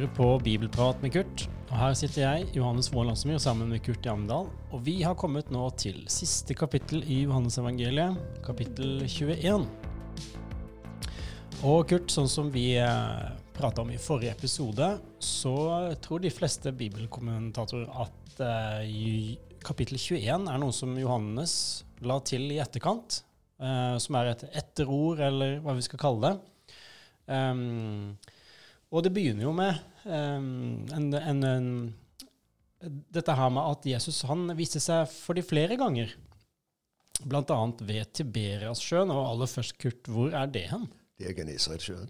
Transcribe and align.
Hører 0.00 0.14
på 0.16 0.26
Bibelprat 0.40 1.02
med 1.04 1.12
Kurt. 1.12 1.42
Og 1.68 1.74
her 1.76 1.94
sitter 1.98 2.22
jeg, 2.22 2.44
Johannes 2.56 2.86
Vål 2.88 3.10
Landsmyr, 3.10 3.36
sammen 3.36 3.68
med 3.68 3.82
Kurt 3.84 4.06
Jamdal. 4.06 4.46
Og 4.72 4.80
vi 4.86 4.94
har 5.04 5.12
kommet 5.12 5.50
nå 5.52 5.66
til 5.76 5.98
siste 6.08 6.56
kapittel 6.56 7.02
i 7.04 7.18
Johannesevangeliet, 7.26 8.16
kapittel 8.46 9.02
21. 9.04 9.66
Og 11.68 11.84
Kurt, 11.90 12.08
sånn 12.08 12.32
som 12.32 12.48
vi 12.54 12.78
eh, 12.80 13.28
prata 13.58 13.84
om 13.84 13.92
i 13.92 14.00
forrige 14.00 14.32
episode, 14.38 14.88
så 15.20 15.54
tror 16.00 16.24
de 16.24 16.32
fleste 16.32 16.72
bibelkommentatorer 16.72 17.92
at 18.06 18.42
eh, 18.48 19.36
kapittel 19.60 20.00
21 20.00 20.48
er 20.48 20.64
noe 20.64 20.72
som 20.72 20.96
Johannes 20.96 21.58
la 22.00 22.22
til 22.24 22.48
i 22.54 22.62
etterkant. 22.64 23.20
Eh, 23.60 24.00
som 24.00 24.16
er 24.16 24.32
et 24.32 24.48
etterord, 24.64 25.20
eller 25.28 25.60
hva 25.60 25.76
vi 25.76 25.84
skal 25.90 26.06
kalle 26.08 26.30
det. 26.30 26.36
Um, 27.28 28.16
og 28.90 29.04
det 29.06 29.12
begynner 29.14 29.46
jo 29.46 29.52
med 29.54 29.76
en, 30.04 31.12
en, 31.14 31.44
en, 31.44 31.68
dette 33.12 33.36
her 33.36 33.52
med 33.52 33.76
at 33.76 33.88
Jesus 33.92 34.22
han 34.28 34.48
viste 34.58 34.80
seg 34.82 35.08
for 35.12 35.36
de 35.36 35.44
flere 35.44 35.76
ganger. 35.80 36.14
Bl.a. 37.20 37.58
ved 37.84 38.14
Tiberiassjøen. 38.16 39.12
Og 39.12 39.26
aller 39.34 39.50
først, 39.50 39.76
Kurt, 39.80 40.08
hvor 40.08 40.32
er 40.36 40.48
det 40.50 40.68
hen? 40.70 40.88
Det 41.20 41.28
er 41.28 41.36
Genesaretsjøen. 41.36 42.08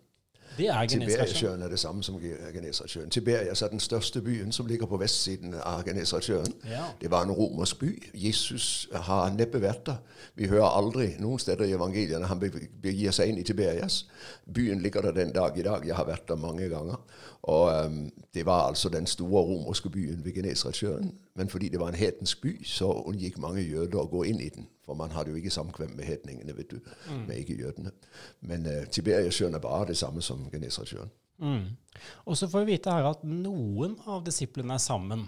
Det 0.58 0.66
er 0.68 0.86
Tiberiasjøen 0.86 1.62
er 1.62 1.68
det 1.68 1.78
samme 1.78 2.02
som 2.02 2.16
Genesaretsjøen. 2.54 3.10
Tiberias 3.10 3.62
er 3.62 3.68
den 3.68 3.80
største 3.80 4.20
byen 4.22 4.52
som 4.52 4.66
ligger 4.66 4.86
på 4.86 4.96
vestsiden 5.00 5.54
av 5.54 5.84
Genesaretsjøen. 5.86 6.52
Ja. 6.70 6.84
Det 7.00 7.10
var 7.10 7.24
en 7.24 7.32
romersk 7.32 7.78
by. 7.78 7.92
Jesus 8.14 8.88
har 8.94 9.30
neppe 9.34 9.62
vært 9.62 9.86
der. 9.86 10.02
Vi 10.34 10.48
hører 10.50 10.76
aldri 10.76 11.14
noen 11.20 11.38
steder 11.38 11.64
i 11.64 11.74
evangeliene 11.76 12.26
han 12.26 12.42
begir 12.82 13.14
seg 13.14 13.32
inn 13.32 13.40
i 13.40 13.46
Tiberias. 13.46 14.04
Byen 14.54 14.82
ligger 14.82 15.08
der 15.08 15.16
den 15.22 15.32
dag 15.34 15.58
i 15.58 15.64
dag. 15.66 15.86
Jeg 15.86 15.96
har 15.96 16.08
vært 16.08 16.28
der 16.28 16.40
mange 16.40 16.68
ganger. 16.68 17.00
Og 17.42 17.86
um, 17.86 18.10
Det 18.34 18.46
var 18.46 18.68
altså 18.68 18.88
den 18.88 19.06
store 19.06 19.42
romerske 19.42 19.90
byen 19.90 20.24
ved 20.24 20.34
Genesaretsjøen. 20.34 21.14
Men 21.40 21.48
fordi 21.48 21.70
det 21.72 21.80
var 21.80 21.88
en 21.88 21.96
hetensk 21.96 22.42
by, 22.42 22.50
så 22.68 22.90
unngikk 23.08 23.38
mange 23.40 23.62
jøder 23.64 24.02
å 24.02 24.08
gå 24.12 24.26
inn 24.28 24.42
i 24.44 24.50
den. 24.52 24.66
For 24.84 24.98
man 24.98 25.14
hadde 25.14 25.32
jo 25.32 25.38
ikke 25.40 25.52
samkvem 25.54 25.94
med 25.96 26.04
hetningene, 26.04 26.52
vet 26.52 26.74
du, 26.74 26.82
mm. 27.08 27.22
med 27.30 27.38
ikke-jødene. 27.40 27.92
Men 28.50 28.68
uh, 28.68 28.82
Tiberiasjøen 28.92 29.56
er 29.56 29.62
bare 29.64 29.86
det 29.88 29.96
samme 29.96 30.20
som 30.20 30.42
Genesaretsjøen. 30.52 31.08
Mm. 31.40 31.62
Og 32.28 32.36
så 32.36 32.48
får 32.52 32.66
vi 32.66 32.74
vite 32.74 32.92
her 32.92 33.08
at 33.08 33.24
noen 33.24 33.96
av 34.04 34.20
disiplene 34.26 34.76
er 34.76 34.84
sammen. 34.84 35.24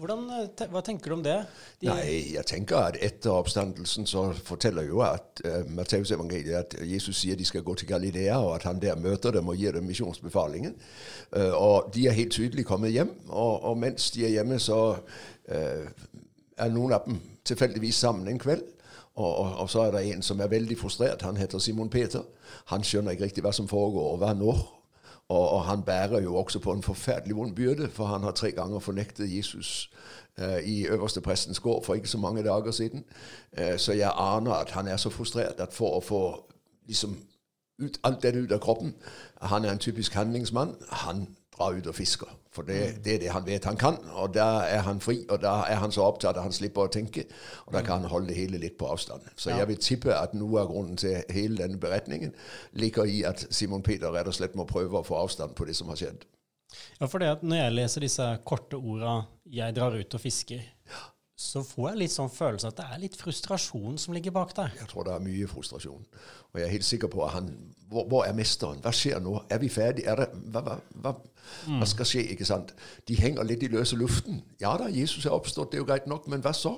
Hvordan, 0.00 0.30
eh, 0.32 0.68
hva 0.72 0.80
tenker 0.80 1.12
du 1.12 1.14
om 1.18 1.22
det? 1.22 1.36
De 1.82 1.90
Nei, 1.90 2.32
jeg 2.32 2.44
tenker 2.48 2.78
at 2.78 2.96
etter 3.04 3.34
oppstandelsen 3.34 4.06
så 4.08 4.30
forteller 4.32 4.86
jo 4.88 5.02
at 5.04 5.42
uh, 5.44 5.58
Matteus 5.68 6.12
evangeliet 6.14 6.56
at 6.56 6.76
Jesus 6.88 7.20
sier 7.20 7.36
de 7.36 7.44
skal 7.44 7.64
gå 7.66 7.74
til 7.76 7.90
Galilea, 7.90 8.38
og 8.40 8.54
at 8.54 8.64
han 8.64 8.80
der 8.80 8.96
møter 8.96 9.36
dem 9.36 9.52
og 9.52 9.60
gir 9.60 9.76
dem 9.76 9.84
misjonsbefalingen. 9.90 10.72
Uh, 11.36 11.52
og 11.52 11.92
de 11.92 12.06
er 12.08 12.16
helt 12.16 12.32
tydelig 12.32 12.64
kommet 12.64 12.94
hjem, 12.96 13.12
og, 13.28 13.60
og 13.68 13.76
mens 13.78 14.08
de 14.16 14.24
er 14.24 14.38
hjemme, 14.38 14.56
så 14.58 14.80
uh, 14.96 15.86
er 16.56 16.72
noen 16.72 16.96
av 16.96 17.04
dem 17.04 17.20
tilfeldigvis 17.44 18.00
sammen 18.00 18.28
en 18.32 18.40
kveld. 18.40 18.64
Og, 19.20 19.28
og, 19.36 19.54
og, 19.66 19.68
så 19.68 19.84
er 19.84 19.96
det 19.98 20.06
en 20.14 20.22
som 20.24 20.40
er 20.40 20.48
veldig 20.48 20.78
frustrert. 20.80 21.28
Han 21.28 21.36
heter 21.36 21.60
Simon 21.60 21.90
Peter. 21.92 22.24
Han 22.72 22.84
skjønner 22.86 23.12
ikke 23.12 23.28
riktig 23.28 23.44
hva 23.44 23.52
som 23.52 23.68
foregår, 23.68 24.14
og 24.14 24.22
hva 24.22 24.32
når. 24.32 24.79
Og, 25.30 25.50
og, 25.50 25.64
han 25.64 25.82
bærer 25.82 26.20
jo 26.20 26.36
også 26.36 26.58
på 26.58 26.72
en 26.72 26.82
forferdelig 26.82 27.36
vond 27.36 27.54
byrde, 27.54 27.88
for 27.88 28.04
han 28.04 28.22
har 28.22 28.30
tre 28.30 28.50
ganger 28.50 28.78
fornektet 28.78 29.36
Jesus 29.36 29.90
eh, 30.38 30.58
i 30.64 30.86
øverste 30.86 31.20
prestens 31.20 31.60
gård 31.60 31.84
for 31.84 31.94
ikke 31.94 32.08
så 32.08 32.18
mange 32.18 32.42
dager 32.44 32.70
siden. 32.70 33.04
Eh, 33.52 33.78
så 33.78 33.92
jeg 33.92 34.12
aner 34.16 34.52
at 34.52 34.70
han 34.70 34.88
er 34.88 34.96
så 34.96 35.10
frustrert 35.10 35.60
at 35.60 35.72
for 35.72 35.96
å 35.96 36.00
få 36.00 36.22
liksom 36.86 37.14
ut, 37.78 38.00
alt 38.04 38.22
dette 38.22 38.42
ut 38.42 38.52
av 38.52 38.58
kroppen 38.58 38.94
Han 39.40 39.64
er 39.64 39.72
en 39.72 39.78
typisk 39.78 40.14
handlingsmann. 40.14 40.74
Han 40.90 41.28
drar 41.60 41.76
ut 41.76 41.86
og 41.86 41.94
fisker. 41.94 42.30
For 42.50 42.66
det, 42.66 42.78
mm. 42.80 43.02
det, 43.04 43.14
er 43.14 43.18
det 43.22 43.30
han 43.30 43.46
vet 43.46 43.66
han 43.68 43.78
kan, 43.78 43.98
og 44.18 44.32
da 44.34 44.64
er 44.66 44.82
han 44.86 45.00
fri. 45.00 45.20
Og 45.30 45.38
da 45.42 45.60
er 45.70 45.78
han 45.82 45.92
så 45.94 46.02
opptatt 46.08 46.36
at 46.36 46.42
han 46.42 46.54
slipper 46.54 46.88
å 46.88 46.92
tenke, 46.92 47.28
og 47.66 47.76
da 47.76 47.84
kan 47.86 48.02
han 48.02 48.10
holde 48.10 48.32
det 48.32 48.40
hele 48.40 48.58
litt 48.58 48.78
på 48.80 48.88
avstand. 48.90 49.28
Så 49.36 49.54
jeg 49.54 49.68
vil 49.70 49.78
tippe 49.78 50.16
at 50.16 50.34
noe 50.34 50.64
av 50.64 50.72
grunnen 50.72 50.98
til 50.98 51.20
hele 51.30 51.62
denne 51.62 51.78
beretningen 51.80 52.34
ligger 52.72 53.06
i 53.06 53.22
at 53.28 53.46
Simon 53.54 53.84
Peter 53.86 54.10
rett 54.14 54.28
og 54.28 54.36
slett 54.36 54.58
må 54.58 54.66
prøve 54.68 54.98
å 54.98 55.06
få 55.06 55.20
avstand 55.20 55.54
på 55.58 55.68
det 55.68 55.78
som 55.78 55.92
har 55.92 56.00
skjedd. 56.00 56.26
Ja, 57.00 57.06
for 57.06 57.22
det 57.22 57.30
at 57.34 57.46
når 57.46 57.64
jeg 57.64 57.76
leser 57.76 58.04
disse 58.06 58.26
korte 58.46 58.78
orda 58.78 59.24
'jeg 59.50 59.74
drar 59.74 59.94
ut 59.94 60.14
og 60.14 60.20
fisker', 60.20 60.62
så 61.40 61.62
får 61.64 61.86
jeg 61.88 61.98
litt 62.02 62.12
sånn 62.12 62.30
følelse 62.32 62.68
at 62.68 62.76
det 62.76 62.84
er 62.84 63.00
litt 63.00 63.14
frustrasjon 63.16 63.96
som 63.98 64.12
ligger 64.12 64.34
bak 64.34 64.50
der. 64.58 64.74
Jeg 64.76 64.90
tror 64.90 65.06
det 65.06 65.14
er 65.14 65.22
mye 65.24 65.46
frustrasjon. 65.48 66.02
Og 66.50 66.58
jeg 66.60 66.66
er 66.66 66.74
helt 66.74 66.86
sikker 66.86 67.08
på 67.12 67.22
at 67.24 67.38
han 67.38 67.52
Hvor, 67.90 68.04
hvor 68.06 68.22
er 68.22 68.36
mesteren? 68.38 68.78
Hva 68.84 68.92
skjer 68.94 69.18
nå? 69.24 69.32
Er 69.50 69.58
vi 69.58 69.68
ferdige? 69.72 70.06
Er 70.12 70.20
det, 70.20 70.26
hva, 70.52 70.60
hva, 70.62 70.76
hva, 71.02 71.12
hva, 71.80 71.86
skal 71.88 72.06
skje? 72.06 72.22
ikke 72.34 72.46
sant? 72.46 72.74
De 73.08 73.16
henger 73.18 73.42
litt 73.48 73.64
i 73.66 73.70
løse 73.72 73.96
luften. 73.98 74.44
Ja 74.60 74.76
da, 74.78 74.86
Jesus 74.94 75.26
er 75.26 75.34
oppstått, 75.34 75.72
det 75.72 75.80
er 75.80 75.82
jo 75.82 75.88
greit 75.88 76.06
nok, 76.06 76.28
men 76.30 76.44
hva 76.44 76.52
så? 76.54 76.76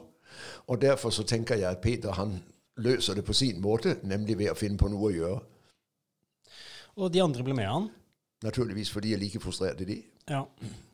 Og 0.72 0.80
derfor 0.80 1.12
så 1.12 1.26
tenker 1.28 1.60
jeg 1.60 1.68
at 1.68 1.82
Peter 1.84 2.14
han 2.16 2.38
løser 2.80 3.18
det 3.18 3.26
på 3.26 3.36
sin 3.36 3.60
måte, 3.60 3.98
nemlig 4.08 4.38
ved 4.38 4.54
å 4.54 4.56
finne 4.56 4.80
på 4.80 4.88
noe 4.88 5.10
å 5.10 5.12
gjøre. 5.12 5.42
Og 6.96 7.12
de 7.12 7.20
andre 7.20 7.44
blir 7.44 7.58
med 7.58 7.68
han? 7.68 7.90
Naturligvis, 8.42 8.90
for 8.90 9.04
de 9.04 9.12
er 9.14 9.20
like 9.22 9.38
frustrerte, 9.42 9.86
de. 9.86 10.00
Ja, 10.30 10.42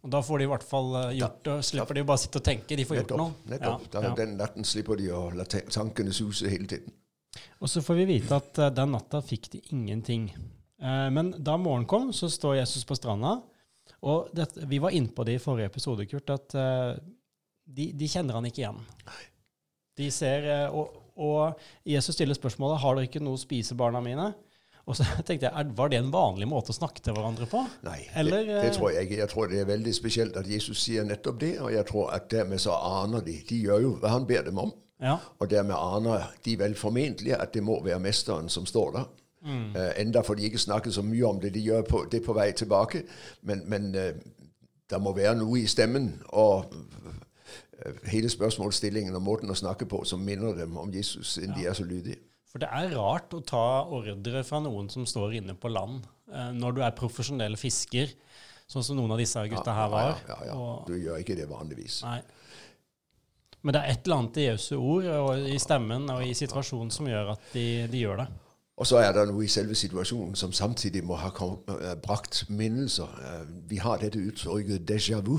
og 0.03 0.11
Da 0.13 0.21
får 0.25 0.41
de 0.41 0.47
i 0.47 0.51
hvert 0.51 0.65
fall 0.65 0.95
eh, 1.01 1.17
gjort 1.19 1.41
det. 1.47 1.57
Slipper 1.69 1.97
de 1.97 2.05
bare 2.09 2.21
sitte 2.21 2.41
og 2.41 2.45
tenke. 2.45 2.77
De 2.77 2.85
får 2.89 3.01
gjort 3.01 3.15
noe. 3.17 3.35
Nettopp. 3.49 3.87
Ja, 3.95 4.03
ja. 4.05 4.15
Den 4.19 4.37
natten 4.41 4.69
slipper 4.69 5.01
de 5.01 5.11
å 5.17 5.23
la 5.37 5.47
tankene 5.49 6.13
suse 6.17 6.51
hele 6.53 6.69
tiden. 6.69 6.95
Og 7.61 7.71
så 7.71 7.83
får 7.85 8.01
vi 8.01 8.09
vite 8.13 8.37
at 8.37 8.61
uh, 8.61 8.71
den 8.75 8.93
natta 8.95 9.21
fikk 9.25 9.51
de 9.55 9.63
ingenting. 9.73 10.29
Uh, 10.83 11.09
men 11.15 11.33
da 11.45 11.57
morgenen 11.61 11.89
kom, 11.91 12.13
så 12.17 12.31
står 12.33 12.61
Jesus 12.61 12.87
på 12.89 12.97
stranda. 12.99 13.39
Og 14.05 14.29
det, 14.37 14.51
vi 14.69 14.81
var 14.83 14.95
inne 14.95 15.13
på 15.13 15.25
det 15.27 15.39
i 15.39 15.43
forrige 15.43 15.73
episode, 15.73 16.07
Kurt, 16.11 16.31
at 16.35 16.57
uh, 16.57 16.93
de, 17.65 17.91
de, 17.97 18.09
kjenner 18.09 18.39
han 18.39 18.49
ikke 18.49 18.63
igjen. 18.65 18.83
De 19.99 20.13
ser, 20.15 20.45
og, 20.71 20.95
og 21.19 21.59
Jesus 21.89 22.15
stiller 22.15 22.37
spørsmålet 22.37 22.79
har 22.81 22.95
dere 22.95 23.09
ikke 23.09 23.23
noe 23.25 23.37
å 23.37 23.41
spise, 23.41 23.77
barna 23.77 24.01
mine. 24.05 24.31
Og 24.89 24.97
så 24.97 25.05
tenkte 25.27 25.51
jeg, 25.51 25.77
Var 25.77 25.93
det 25.93 26.01
en 26.01 26.11
vanlig 26.13 26.49
måte 26.49 26.73
å 26.73 26.77
snakke 26.77 27.03
til 27.05 27.17
hverandre 27.17 27.49
på? 27.51 27.63
Nei, 27.87 28.01
Eller, 28.17 28.45
det, 28.47 28.59
det, 28.65 28.73
tror 28.77 28.93
jeg 28.95 29.09
ikke. 29.09 29.21
Jeg 29.21 29.33
tror 29.33 29.53
det 29.53 29.61
er 29.61 29.69
veldig 29.69 29.95
spesielt 29.95 30.37
at 30.41 30.49
Jesus 30.49 30.81
sier 30.83 31.07
nettopp 31.07 31.41
det. 31.41 31.55
Og 31.61 31.73
jeg 31.75 31.87
tror 31.91 32.11
at 32.17 32.31
dermed 32.33 32.63
så 32.65 32.77
aner 32.79 33.25
de 33.25 33.39
De 33.49 33.63
gjør 33.69 33.85
jo 33.85 33.95
hva 34.01 34.17
han 34.17 34.27
ber 34.29 34.49
dem 34.49 34.61
om. 34.65 34.73
Ja. 35.03 35.19
Og 35.39 35.51
dermed 35.51 35.77
aner 35.79 36.33
de 36.45 36.57
vel 36.59 36.75
formentlig 36.75 37.37
at 37.37 37.53
det 37.55 37.63
må 37.63 37.79
være 37.85 38.01
mesteren 38.03 38.49
som 38.51 38.67
står 38.67 38.93
der. 38.97 39.07
Mm. 39.47 39.69
Uh, 39.77 39.93
enda 40.01 40.25
får 40.27 40.35
de 40.35 40.49
ikke 40.49 40.59
snakket 40.59 40.97
så 40.97 41.05
mye 41.07 41.27
om 41.27 41.39
det. 41.41 41.53
De 41.55 41.63
gjør 41.63 41.85
på, 41.87 42.03
det 42.11 42.25
på 42.25 42.35
vei 42.35 42.51
tilbake. 42.53 43.05
Men, 43.47 43.63
men 43.71 43.95
uh, 43.95 44.11
det 44.91 45.03
må 45.03 45.13
være 45.15 45.37
noe 45.39 45.61
i 45.61 45.69
stemmen 45.69 46.17
og 46.29 46.73
hele 48.11 48.29
spørsmålsstillingen 48.29 49.15
og 49.15 49.23
måten 49.23 49.53
å 49.53 49.55
snakke 49.55 49.87
på 49.87 50.01
som 50.09 50.25
minner 50.25 50.57
dem 50.59 50.75
om 50.81 50.91
Jesus, 50.91 51.37
enn 51.39 51.53
ja. 51.53 51.59
de 51.61 51.69
er 51.71 51.77
så 51.79 51.85
lydige. 51.87 52.19
For 52.59 52.65
det 52.65 52.75
er 52.75 52.97
rart 52.99 53.35
å 53.37 53.39
ta 53.47 53.67
ordre 53.95 54.41
fra 54.43 54.59
noen 54.59 54.89
som 54.91 55.05
står 55.07 55.37
inne 55.39 55.55
på 55.55 55.71
land, 55.71 56.03
eh, 56.27 56.49
når 56.51 56.75
du 56.75 56.81
er 56.83 56.97
profesjonell 56.99 57.55
fisker, 57.55 58.11
sånn 58.67 58.83
som 58.83 58.97
noen 58.99 59.13
av 59.15 59.21
disse 59.23 59.45
gutta 59.47 59.75
her 59.77 59.91
var. 59.93 60.09
Ja, 60.27 60.39
ja, 60.41 60.49
ja. 60.49 60.57
Og, 60.59 60.89
du 60.91 60.97
gjør 60.99 61.21
ikke 61.23 61.37
det 61.39 61.47
vanligvis. 61.47 62.01
Nei. 62.03 62.19
Men 63.63 63.77
det 63.77 63.83
er 63.83 63.93
et 63.93 64.03
eller 64.03 64.17
annet 64.17 64.41
i 64.43 64.47
Jesu 64.49 64.73
ord 64.75 65.07
og 65.13 65.47
i 65.47 65.59
stemmen 65.63 66.11
og 66.11 66.25
i 66.27 66.35
situasjonen 66.35 66.91
som 66.95 67.07
gjør 67.07 67.31
at 67.37 67.47
de, 67.53 67.65
de 67.93 68.01
gjør 68.03 68.25
det. 68.25 68.27
Og 68.79 68.91
så 68.91 68.99
er 69.03 69.15
det 69.15 69.25
noe 69.31 69.45
i 69.47 69.51
selve 69.51 69.79
situasjonen 69.79 70.35
som 70.39 70.55
samtidig 70.55 71.05
må 71.07 71.19
ha 71.19 71.31
uh, 71.31 71.95
brakt 72.03 72.45
minnelser. 72.51 73.15
Uh, 73.23 73.45
vi 73.71 73.79
har 73.83 74.03
dette 74.03 74.19
uttrykket 74.19 74.87
déjà 74.87 75.23
vu. 75.23 75.39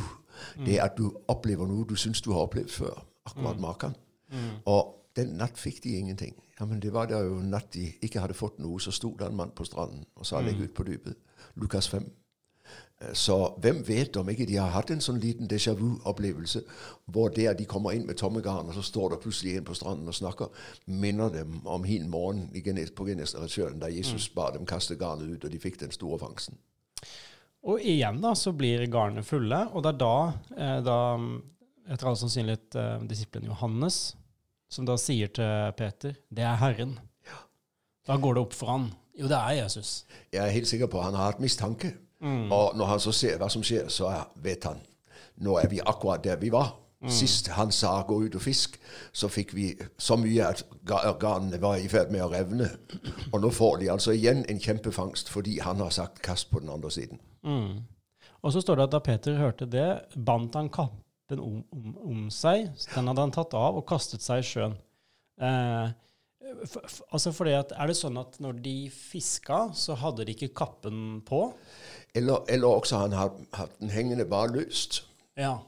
Mm. 0.55 0.63
Det 0.63 0.77
er 0.77 0.85
at 0.87 0.95
du 0.95 1.09
opplever 1.27 1.67
noe 1.67 1.87
du 1.87 1.95
syns 1.99 2.23
du 2.23 2.31
har 2.31 2.47
opplevd 2.47 2.71
før. 2.71 3.03
Akkurat 3.27 3.59
mm. 3.59 3.63
maken. 3.63 3.95
Mm. 4.31 4.51
Og 4.71 4.95
den 5.15 5.35
natt 5.39 5.57
fikk 5.57 5.83
de 5.83 5.97
ingenting. 5.97 6.35
Ja, 6.59 6.65
men 6.65 6.79
det 6.79 6.93
var 6.93 7.07
der 7.07 7.23
jo 7.23 7.39
en 7.39 7.51
natt 7.53 7.71
de 7.73 7.87
ikke 8.03 8.19
hadde 8.19 8.37
fått 8.37 8.59
noe. 8.59 8.79
Så 8.83 8.91
sto 8.91 9.13
det 9.17 9.29
en 9.29 9.37
mann 9.39 9.55
på 9.55 9.65
stranden 9.65 10.05
og 10.15 10.25
sa 10.25 10.41
'legg 10.41 10.57
mm. 10.57 10.63
ut 10.63 10.73
på 10.73 10.83
dypet'. 10.83 11.17
Lukas 11.55 11.87
5. 11.87 12.09
Eh, 13.01 13.13
så 13.13 13.53
hvem 13.61 13.87
vet 13.87 14.17
om 14.17 14.29
ikke 14.29 14.45
de 14.45 14.57
har 14.59 14.73
hatt 14.73 14.91
en 14.91 15.01
sånn 15.01 15.19
liten 15.19 15.47
déjà 15.47 15.73
vu-opplevelse, 15.73 16.61
hvor 17.05 17.29
der 17.29 17.53
de 17.53 17.65
kommer 17.65 17.95
inn 17.95 18.05
med 18.07 18.17
tomme 18.17 18.41
garn, 18.41 18.67
og 18.67 18.75
så 18.75 18.83
står 18.83 19.09
det 19.09 19.21
plutselig 19.23 19.55
en 19.57 19.65
på 19.65 19.73
stranden 19.73 20.07
og 20.07 20.15
snakker, 20.15 20.51
minner 20.85 21.29
dem 21.29 21.61
om 21.67 21.83
hin 21.83 22.09
morgen 22.09 22.49
på 22.51 23.07
Genesaretsjøen, 23.07 23.79
da 23.79 23.87
Jesus 23.87 24.29
mm. 24.29 24.35
ba 24.35 24.51
dem 24.51 24.65
kaste 24.65 24.95
garnet 24.95 25.31
ut, 25.31 25.43
og 25.43 25.51
de 25.51 25.59
fikk 25.59 25.79
den 25.79 25.91
store 25.91 26.19
fangsten. 26.19 26.57
Og 27.63 27.81
igjen 27.81 28.21
da, 28.21 28.35
så 28.35 28.51
blir 28.51 28.85
garnene 28.87 29.23
fulle, 29.23 29.67
og 29.73 29.83
det 29.83 29.93
er 29.93 29.99
da, 29.99 30.33
eh, 30.57 30.79
da 30.83 30.99
etter 31.89 32.07
all 32.07 32.19
sannsynlighet, 32.19 32.75
eh, 32.75 33.07
disippelen 33.07 33.49
Johannes 33.49 34.15
som 34.69 34.85
da 34.85 34.97
sier 34.97 35.27
til 35.27 35.71
Peter, 35.77 36.13
'Det 36.29 36.43
er 36.43 36.57
Herren'. 36.57 36.99
Ja. 37.25 37.39
Da 38.07 38.17
går 38.17 38.33
det 38.33 38.41
opp 38.41 38.53
for 38.53 38.67
han. 38.67 38.93
Jo, 39.19 39.27
det 39.27 39.37
er 39.37 39.63
Jesus. 39.63 40.05
Jeg 40.33 40.47
er 40.47 40.51
helt 40.51 40.67
sikker 40.67 40.87
på 40.87 40.99
at 40.99 41.05
han 41.05 41.13
har 41.13 41.25
hatt 41.25 41.39
mistanke. 41.39 41.93
Mm. 42.21 42.51
Og 42.51 42.77
når 42.77 42.85
han 42.85 42.99
så 42.99 43.11
ser 43.11 43.37
hva 43.37 43.49
som 43.49 43.63
skjer, 43.63 43.87
så 43.87 44.11
vet 44.35 44.63
han 44.63 44.79
nå 45.39 45.57
er 45.57 45.67
vi 45.67 45.79
akkurat 45.79 46.23
der 46.23 46.35
vi 46.35 46.51
var. 46.51 46.75
Mm. 47.01 47.09
Sist 47.09 47.47
han 47.47 47.71
sa 47.71 48.03
'gå 48.03 48.25
ut 48.25 48.35
og 48.35 48.41
fisk', 48.41 48.79
så 49.13 49.27
fikk 49.27 49.55
vi 49.55 49.75
så 49.97 50.15
mye 50.15 50.47
at 50.47 50.65
garnene 51.19 51.61
var 51.61 51.75
i 51.75 51.87
ferd 51.87 52.11
med 52.11 52.21
å 52.21 52.31
revne. 52.31 52.69
Og 53.33 53.41
nå 53.41 53.49
får 53.49 53.77
de 53.79 53.91
altså 53.91 54.11
igjen 54.11 54.45
en 54.49 54.59
kjempefangst 54.59 55.29
fordi 55.29 55.59
han 55.59 55.77
har 55.77 55.89
sagt 55.89 56.21
'kast 56.21 56.51
på 56.51 56.59
den 56.59 56.69
andre 56.69 56.89
siden'. 56.89 57.19
Mm. 57.43 57.83
Og 58.41 58.53
så 58.53 58.61
står 58.61 58.75
det 58.75 58.83
at 58.83 58.91
da 58.91 58.99
Peter 58.99 59.37
hørte 59.37 59.65
det, 59.65 60.01
bandt 60.25 60.55
han 60.55 60.69
kappen 61.29 61.39
om, 61.39 61.63
om, 61.71 61.97
om 62.09 62.29
seg. 62.29 62.69
Den 62.95 63.07
hadde 63.07 63.21
han 63.21 63.31
tatt 63.31 63.53
av 63.53 63.77
og 63.77 63.87
kastet 63.87 64.21
seg 64.21 64.41
i 64.41 64.47
sjøen. 64.47 64.75
Eh, 65.39 65.89
for, 66.65 66.81
for, 66.87 67.05
altså 67.13 67.31
fordi 67.31 67.53
at, 67.53 67.71
Er 67.77 67.87
det 67.87 67.95
sånn 67.95 68.17
at 68.17 68.39
når 68.39 68.59
de 68.63 68.89
fiska, 68.89 69.71
så 69.73 69.95
hadde 69.95 70.25
de 70.25 70.33
ikke 70.33 70.53
kappen 70.53 71.21
på? 71.21 71.53
Eller, 72.15 72.41
eller 72.49 72.67
også 72.67 72.97
han 72.97 73.13
har 73.13 73.35
hatt 73.53 73.79
den 73.79 73.89
hengende 73.89 74.25
bare 74.25 74.51
løst. 74.51 75.03
Ja. 75.37 75.59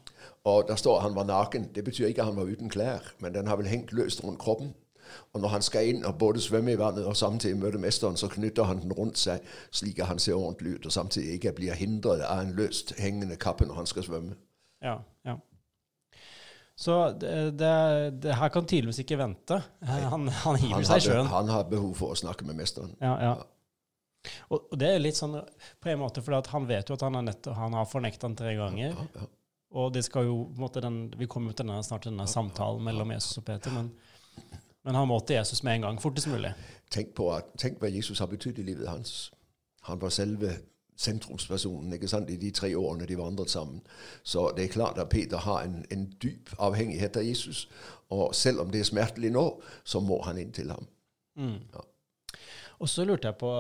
Og 0.44 0.68
der 0.68 0.76
står 0.76 1.02
han 1.02 1.16
var 1.16 1.26
naken. 1.26 1.70
Det 1.76 1.84
betyr 1.86 2.08
ikke 2.08 2.22
at 2.22 2.32
han 2.32 2.40
var 2.40 2.50
uten 2.50 2.70
klær, 2.70 3.14
men 3.20 3.34
den 3.34 3.48
har 3.48 3.58
vel 3.58 3.70
hengt 3.70 3.94
løst 3.94 4.24
rundt 4.24 4.42
kroppen. 4.42 4.74
Og 5.34 5.42
når 5.42 5.50
han 5.52 5.62
skal 5.62 5.90
inn 5.92 6.06
og 6.08 6.18
både 6.18 6.40
svømme 6.40 6.72
i 6.72 6.80
vannet 6.80 7.06
og 7.06 7.18
samtidig 7.20 7.60
møte 7.60 7.78
mesteren, 7.78 8.18
så 8.18 8.30
knytter 8.32 8.64
han 8.64 8.80
den 8.80 8.94
rundt 8.96 9.20
seg 9.20 9.44
slik 9.72 10.00
at 10.00 10.08
han 10.08 10.20
ser 10.20 10.40
ordentlig 10.40 10.78
ut, 10.80 10.86
og 10.88 10.92
samtidig 10.96 11.36
ikke 11.36 11.52
blir 11.60 11.76
hindret 11.76 12.24
av 12.24 12.46
en 12.46 12.54
løst 12.56 12.96
hengende 12.98 13.36
kappe 13.36 13.68
når 13.68 13.84
han 13.84 13.90
skal 13.92 14.08
svømme. 14.08 14.38
Ja, 14.82 15.02
ja. 15.28 15.36
Så 16.80 16.96
det, 17.20 17.32
det, 17.60 17.72
det 18.24 18.36
her 18.40 18.50
kan 18.54 18.66
tydeligvis 18.66 19.02
ikke 19.04 19.18
vente. 19.20 19.58
Han, 20.12 20.28
han 20.28 20.58
hiver 20.58 20.80
Han, 20.80 20.86
seg 20.88 21.04
i 21.04 21.08
sjøen. 21.10 21.28
han 21.30 21.50
har 21.52 21.68
behov 21.70 21.92
for 22.00 22.16
å 22.16 22.18
snakke 22.18 22.48
med 22.48 22.58
mesteren. 22.58 22.96
Ja, 23.04 23.12
ja. 23.22 23.34
Og, 24.54 24.68
og 24.72 24.78
det 24.80 24.90
er 24.94 25.02
litt 25.02 25.18
sånn 25.18 25.36
på 25.82 25.90
en 25.92 26.02
måte, 26.02 26.22
for 26.22 26.38
han 26.54 26.66
vet 26.70 26.90
jo 26.90 26.98
at 26.98 27.06
han 27.06 27.18
har, 27.18 27.26
nett, 27.26 27.48
han 27.58 27.74
har 27.78 27.88
fornekta 27.90 28.30
han 28.30 28.38
tre 28.38 28.56
ganger. 28.58 28.96
Ja, 28.96 29.06
ja. 29.18 29.28
Og 29.82 29.94
det 29.96 30.04
skal 30.04 30.28
jo, 30.28 30.36
måte, 30.60 30.82
den, 30.84 31.06
vi 31.16 31.30
kommer 31.32 31.54
jo 31.54 31.60
til 31.60 31.68
denne, 31.70 31.84
snart 31.86 32.04
til 32.04 32.12
denne 32.12 32.28
samtalen 32.28 32.84
mellom 32.84 33.14
Jesus 33.14 33.40
og 33.40 33.46
Peter, 33.48 33.72
men, 33.72 33.88
men 34.84 34.98
han 35.00 35.08
må 35.08 35.20
til 35.24 35.38
Jesus 35.40 35.62
med 35.64 35.80
en 35.80 35.86
gang, 35.88 36.02
fortest 36.04 36.28
mulig. 36.28 36.52
Tenk 36.92 37.14
på 37.16 37.30
at, 37.32 37.54
tenk 37.62 37.80
hva 37.80 37.92
Jesus 37.92 38.20
har 38.20 38.28
betydd 38.32 38.60
i 38.60 38.66
livet 38.68 38.90
hans. 38.92 39.30
Han 39.88 40.02
var 40.02 40.12
selve 40.14 40.58
sentrumspersonen 41.02 41.94
ikke 41.98 42.10
sant, 42.12 42.30
i 42.30 42.40
de 42.40 42.52
tre 42.56 42.72
årene 42.78 43.08
de 43.10 43.18
vandret 43.20 43.52
sammen. 43.52 43.82
Så 44.24 44.50
det 44.58 44.66
er 44.66 44.76
klart 44.76 45.02
at 45.02 45.10
Peter 45.10 45.42
har 45.42 45.66
en, 45.66 45.82
en 45.92 46.08
dyp 46.22 46.54
avhengighet 46.60 47.18
av 47.18 47.28
Jesus. 47.28 47.68
Og 48.14 48.36
selv 48.36 48.64
om 48.64 48.72
det 48.72 48.84
er 48.84 48.90
smertelig 48.92 49.32
nå, 49.34 49.46
så 49.84 50.02
må 50.04 50.22
han 50.28 50.40
inn 50.42 50.54
til 50.56 50.74
ham. 50.74 50.90
Mm. 51.40 51.60
Ja. 51.74 51.86
Og 52.82 52.90
så 52.90 53.06
lurte 53.06 53.30
jeg 53.30 53.40
på 53.42 53.54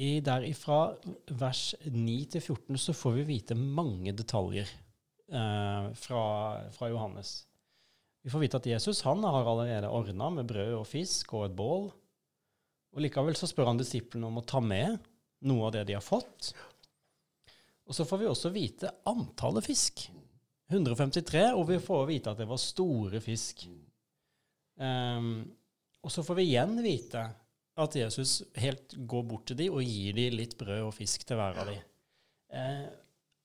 i 0.00 0.14
der 0.24 0.46
ifra 0.48 0.94
vers 1.40 1.74
9 1.84 2.16
til 2.32 2.40
14 2.40 2.78
så 2.80 2.94
får 2.96 3.18
vi 3.18 3.28
vite 3.34 3.56
mange 3.58 4.14
detaljer 4.16 4.68
eh, 5.28 5.90
fra, 5.92 6.24
fra 6.72 6.88
Johannes. 6.88 7.34
Vi 8.24 8.32
får 8.32 8.44
vite 8.44 8.60
at 8.60 8.68
Jesus 8.68 9.02
han 9.04 9.24
har 9.24 9.44
allerede 9.44 9.88
ordna 9.88 10.30
med 10.32 10.48
brød 10.48 10.78
og 10.78 10.86
fisk 10.88 11.34
og 11.36 11.46
et 11.48 11.56
bål. 11.56 11.90
Og 12.90 13.04
Likevel 13.04 13.36
så 13.38 13.48
spør 13.48 13.70
han 13.70 13.80
disiplene 13.80 14.28
om 14.28 14.40
å 14.40 14.46
ta 14.46 14.60
med 14.64 14.98
noe 15.48 15.68
av 15.68 15.74
det 15.76 15.84
de 15.88 15.96
har 15.96 16.04
fått. 16.04 16.52
Og 17.88 17.96
så 17.96 18.06
får 18.06 18.20
vi 18.22 18.30
også 18.30 18.52
vite 18.54 18.92
antallet 19.10 19.66
fisk. 19.66 20.06
153, 20.70 21.48
og 21.58 21.64
vi 21.72 21.80
får 21.82 22.04
vite 22.06 22.30
at 22.30 22.38
det 22.38 22.46
var 22.46 22.60
store 22.62 23.20
fisk. 23.22 23.64
Um, 24.78 25.42
og 26.00 26.12
så 26.14 26.22
får 26.24 26.38
vi 26.38 26.46
igjen 26.52 26.78
vite 26.84 27.24
at 27.80 27.96
Jesus 27.96 28.40
helt 28.60 28.94
går 28.94 29.24
bort 29.26 29.48
til 29.50 29.58
dem 29.58 29.74
og 29.76 29.84
gir 29.84 30.14
dem 30.16 30.38
litt 30.38 30.56
brød 30.60 30.86
og 30.86 30.94
fisk 30.94 31.26
til 31.26 31.40
hver 31.40 31.58
av 31.58 31.72
dem. 31.72 31.82
Uh, 32.54 32.86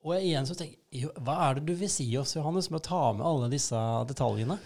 og 0.06 0.20
igjen 0.20 0.46
så 0.46 0.56
tenker 0.58 0.78
jeg, 0.94 1.10
Hva 1.26 1.40
er 1.48 1.58
det 1.58 1.66
du 1.66 1.74
vil 1.80 1.90
si 1.90 2.06
oss, 2.20 2.36
Johannes, 2.38 2.70
med 2.70 2.84
å 2.84 2.88
ta 2.88 3.04
med 3.18 3.26
alle 3.26 3.50
disse 3.50 3.80
detaljene? 4.10 4.60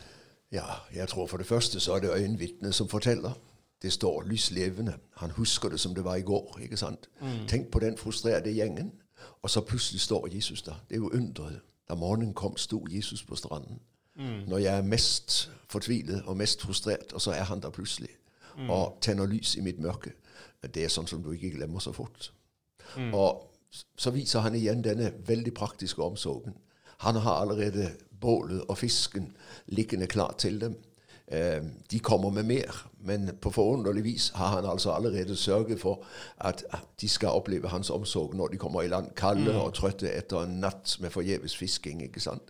Ja, 0.51 0.81
jeg 0.91 1.07
tror 1.11 1.29
for 1.29 1.39
det 1.39 1.47
første 1.47 1.79
så 1.79 1.95
er 1.95 2.03
det 2.03 2.15
øyenvitnet 2.17 2.75
som 2.75 2.89
forteller. 2.91 3.37
Det 3.81 3.91
står 3.93 4.23
lyslevende. 4.27 4.97
Han 5.17 5.31
husker 5.31 5.69
det 5.69 5.79
som 5.79 5.95
det 5.95 6.03
var 6.03 6.15
i 6.15 6.21
går. 6.21 6.59
ikke 6.61 6.77
sant? 6.77 7.09
Tenk 7.47 7.71
på 7.71 7.79
den 7.79 7.97
frustrerte 7.97 8.51
gjengen. 8.51 8.91
Og 9.41 9.49
så 9.49 9.61
plutselig 9.61 10.01
står 10.01 10.27
Jesus 10.33 10.61
der. 10.61 10.83
Det 10.89 10.95
er 10.95 10.99
jo 10.99 11.11
underet. 11.13 11.59
Da 11.89 11.95
morgenen 11.95 12.33
kom, 12.33 12.57
sto 12.57 12.85
Jesus 12.89 13.23
på 13.23 13.35
stranden. 13.35 13.79
Når 14.47 14.57
jeg 14.57 14.77
er 14.77 14.81
mest 14.81 15.51
fortvilet 15.69 16.23
og 16.25 16.37
mest 16.37 16.61
frustrert, 16.61 17.13
og 17.13 17.21
så 17.21 17.31
er 17.31 17.43
han 17.43 17.61
der 17.61 17.69
plutselig 17.69 18.09
og 18.69 18.97
tenner 19.01 19.25
lys 19.25 19.55
i 19.55 19.61
mitt 19.61 19.79
mørke. 19.79 20.11
Det 20.73 20.83
er 20.83 20.89
sånn 20.91 21.07
som 21.07 21.23
du 21.23 21.31
ikke 21.31 21.53
glemmer 21.55 21.79
så 21.79 21.91
fort. 21.95 22.33
Og 23.13 23.45
så 23.97 24.11
viser 24.11 24.39
han 24.43 24.55
igjen 24.55 24.83
denne 24.83 25.13
veldig 25.27 25.53
praktiske 25.53 26.03
omsorgen. 26.03 26.57
Han 27.05 27.15
har 27.15 27.39
allerede 27.41 27.91
bålet 28.19 28.61
og 28.67 28.77
fisken 28.77 29.29
liggende 29.67 30.07
klar 30.07 30.35
til 30.37 30.59
dem. 30.61 30.75
De 31.91 31.99
kommer 31.99 32.29
med 32.33 32.43
mer, 32.49 32.77
men 33.05 33.29
på 33.41 33.51
forunderlig 33.53 34.03
vis 34.03 34.29
har 34.35 34.55
han 34.55 34.65
altså 34.65 34.91
allerede 34.91 35.35
sørget 35.35 35.79
for 35.79 36.01
at 36.37 36.63
de 37.01 37.09
skal 37.09 37.29
oppleve 37.37 37.69
hans 37.69 37.89
omsorg 37.89 38.33
når 38.35 38.47
de 38.47 38.57
kommer 38.57 38.81
i 38.81 38.87
land, 38.87 39.11
kalde 39.15 39.53
og 39.61 39.73
trøtte 39.77 40.09
etter 40.09 40.43
en 40.43 40.57
natt 40.63 40.97
med 40.99 41.13
forgjeves 41.13 41.57
fisking. 41.57 42.01
ikke 42.03 42.19
sant? 42.19 42.49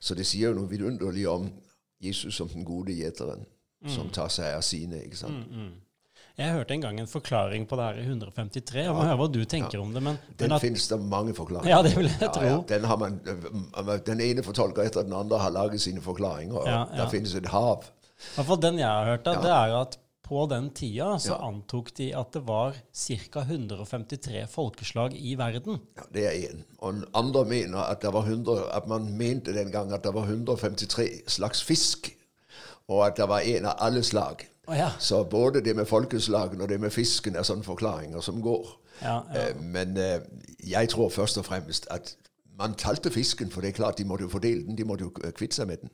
Så 0.00 0.14
det 0.18 0.26
sier 0.26 0.50
jo 0.50 0.58
noe 0.58 0.70
vidunderlig 0.70 1.28
om 1.30 1.50
Jesus 2.02 2.34
som 2.34 2.48
den 2.48 2.64
gode 2.66 2.92
gjeteren, 2.98 3.46
som 3.86 4.10
tar 4.10 4.28
seg 4.32 4.56
av 4.56 4.64
sine. 4.66 5.04
ikke 5.06 5.22
sant? 5.22 5.46
Jeg 6.36 6.52
hørte 6.52 6.74
en 6.74 6.82
gang 6.82 6.98
en 7.00 7.08
forklaring 7.08 7.64
på 7.68 7.76
det 7.78 7.84
her 7.86 7.98
i 8.02 8.02
153. 8.04 8.82
Jeg 8.84 8.92
må 8.92 9.04
høre 9.06 9.16
hva 9.16 9.26
du 9.32 9.38
tenker 9.48 9.80
om 9.80 9.94
det. 9.94 10.02
Men, 10.04 10.18
Den 10.36 10.50
men 10.50 10.56
at, 10.58 10.60
finnes 10.60 10.84
det 10.90 10.98
mange 11.00 11.32
forklaringer 11.34 11.72
Ja, 11.72 11.78
det 11.82 11.94
vil 11.96 12.10
jeg 12.10 12.28
tro. 12.34 12.42
Ja, 12.44 12.50
ja. 12.50 12.58
Den, 12.68 12.84
har 12.84 12.98
man, 13.00 13.20
øh, 13.24 13.94
den 14.04 14.20
ene 14.20 14.44
fortolker 14.44 14.84
etter 14.84 15.06
den 15.06 15.16
andre 15.16 15.38
har 15.40 15.54
laget 15.54 15.80
sine 15.80 16.02
forklaringer. 16.04 16.60
Ja, 16.68 16.82
ja. 16.82 16.98
Der 16.98 17.08
finnes 17.08 17.32
et 17.34 17.48
hav. 17.48 17.88
I 18.16 18.34
hvert 18.36 18.46
fall 18.48 18.60
den 18.62 18.78
jeg 18.80 18.88
har 18.88 19.04
hørt, 19.10 19.24
da, 19.26 19.34
det 19.42 19.50
er 19.52 19.74
at 19.80 19.98
på 20.26 20.46
den 20.50 20.70
tida 20.74 21.18
så 21.22 21.36
Ja. 21.36 21.46
antok 21.48 21.92
de 21.96 22.08
at 22.18 22.32
det 22.34 22.42
var 22.48 22.74
ca. 22.92 23.40
153 23.46 24.46
folkeslag 24.50 25.14
i 25.14 25.34
verden. 25.38 25.78
Ja, 25.96 26.02
det 26.14 26.24
er 26.26 26.48
én. 26.48 26.62
Og 26.78 26.94
andre 27.14 27.44
mener 27.44 27.78
at, 27.78 28.00
det 28.02 28.12
var 28.12 28.22
100, 28.26 28.64
at 28.74 28.88
man 28.88 29.06
mente 29.16 29.54
den 29.54 29.70
gang 29.70 29.92
at 29.92 30.02
det 30.04 30.14
var 30.14 30.26
153 30.26 31.22
slags 31.28 31.62
fisk, 31.62 32.10
og 32.88 33.06
at 33.06 33.16
det 33.16 33.28
var 33.28 33.40
en 33.40 33.64
av 33.66 33.74
alle 33.78 34.02
slag. 34.02 34.46
Oh, 34.68 34.74
ja. 34.76 34.90
Så 34.98 35.24
både 35.24 35.60
det 35.62 35.76
med 35.76 35.86
folkeslagene 35.86 36.62
og 36.62 36.68
det 36.68 36.80
med 36.80 36.90
fisken 36.90 37.36
er 37.36 37.42
sånne 37.46 37.62
forklaringer 37.62 38.20
som 38.20 38.40
går. 38.42 38.66
Ja, 39.02 39.20
ja. 39.34 39.48
Eh, 39.50 39.60
Men 39.62 39.96
eh, 39.96 40.20
jeg 40.66 40.88
tror 40.88 41.08
først 41.08 41.38
og 41.38 41.44
fremst 41.44 41.86
at 41.90 42.16
man 42.58 42.74
talte 42.74 43.10
fisken, 43.10 43.50
for 43.50 43.60
det 43.60 43.68
er 43.68 43.72
klart 43.78 43.98
de 43.98 44.04
måtte 44.04 44.22
jo 44.26 44.28
fordele 44.32 44.64
den. 44.66 44.76
De 44.76 44.84
måtte 44.84 45.04
jo 45.04 45.12
eh, 45.24 45.30
kvitte 45.30 45.54
seg 45.60 45.66
med 45.68 45.76
den. 45.84 45.90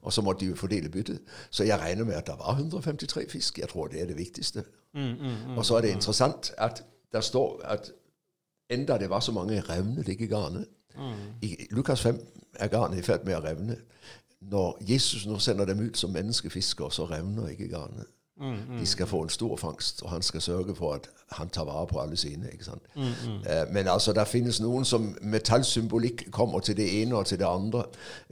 Og 0.00 0.12
så 0.12 0.22
måtte 0.22 0.40
de 0.40 0.50
jo 0.50 0.56
fordele 0.56 0.88
byttet. 0.88 1.20
Så 1.50 1.64
jeg 1.64 1.78
regner 1.80 2.04
med 2.04 2.14
at 2.14 2.26
det 2.26 2.34
var 2.38 2.54
153 2.54 3.32
fisk. 3.32 3.58
Jeg 3.58 3.68
tror 3.68 3.86
det 3.86 4.02
er 4.02 4.06
det 4.06 4.18
viktigste. 4.18 4.64
Mm, 4.94 5.56
og 5.56 5.64
så 5.64 5.76
er 5.76 5.80
det 5.80 5.90
interessant 5.90 6.52
at 6.58 6.84
der 7.12 7.20
står 7.20 7.60
at 7.64 7.92
enda 8.70 8.98
det 8.98 9.10
var 9.10 9.20
så 9.20 9.32
mange 9.32 9.60
revner 9.60 10.02
det 10.02 10.08
ikke 10.08 10.28
garnet. 10.28 10.66
I 11.42 11.66
Lukas 11.70 12.02
5 12.02 12.26
er 12.54 12.68
garnet 12.68 12.98
i 12.98 13.02
ferd 13.02 13.24
med 13.24 13.36
å 13.36 13.40
revne. 13.40 13.76
Når 14.40 14.78
Jesus 14.80 15.26
nå 15.26 15.38
sender 15.38 15.64
dem 15.64 15.80
ut 15.80 15.98
som 15.98 16.10
menneskefiskere, 16.10 16.90
så 16.92 17.06
revner 17.06 17.48
ikke 17.48 17.68
garnet. 17.68 18.06
De 18.80 18.86
skal 18.86 19.06
få 19.06 19.22
en 19.22 19.28
stor 19.28 19.56
fangst, 19.56 20.02
og 20.02 20.10
han 20.10 20.22
skal 20.22 20.40
sørge 20.40 20.74
for 20.74 20.94
at 20.94 21.08
han 21.32 21.48
tar 21.48 21.64
vare 21.64 21.86
på 21.86 21.98
alle 22.00 22.16
sine. 22.16 22.50
ikke 22.52 22.64
sant? 22.64 22.82
Eh, 22.96 23.72
Men 23.72 23.88
altså, 23.88 24.12
der 24.12 24.24
finnes 24.24 24.60
noen 24.60 24.84
som 24.84 25.16
med 25.20 25.40
tallsymbolikk 25.40 26.30
kommer 26.30 26.60
til 26.60 26.76
det 26.76 27.02
ene 27.02 27.16
og 27.16 27.26
til 27.26 27.38
det 27.38 27.46
andre. 27.48 27.84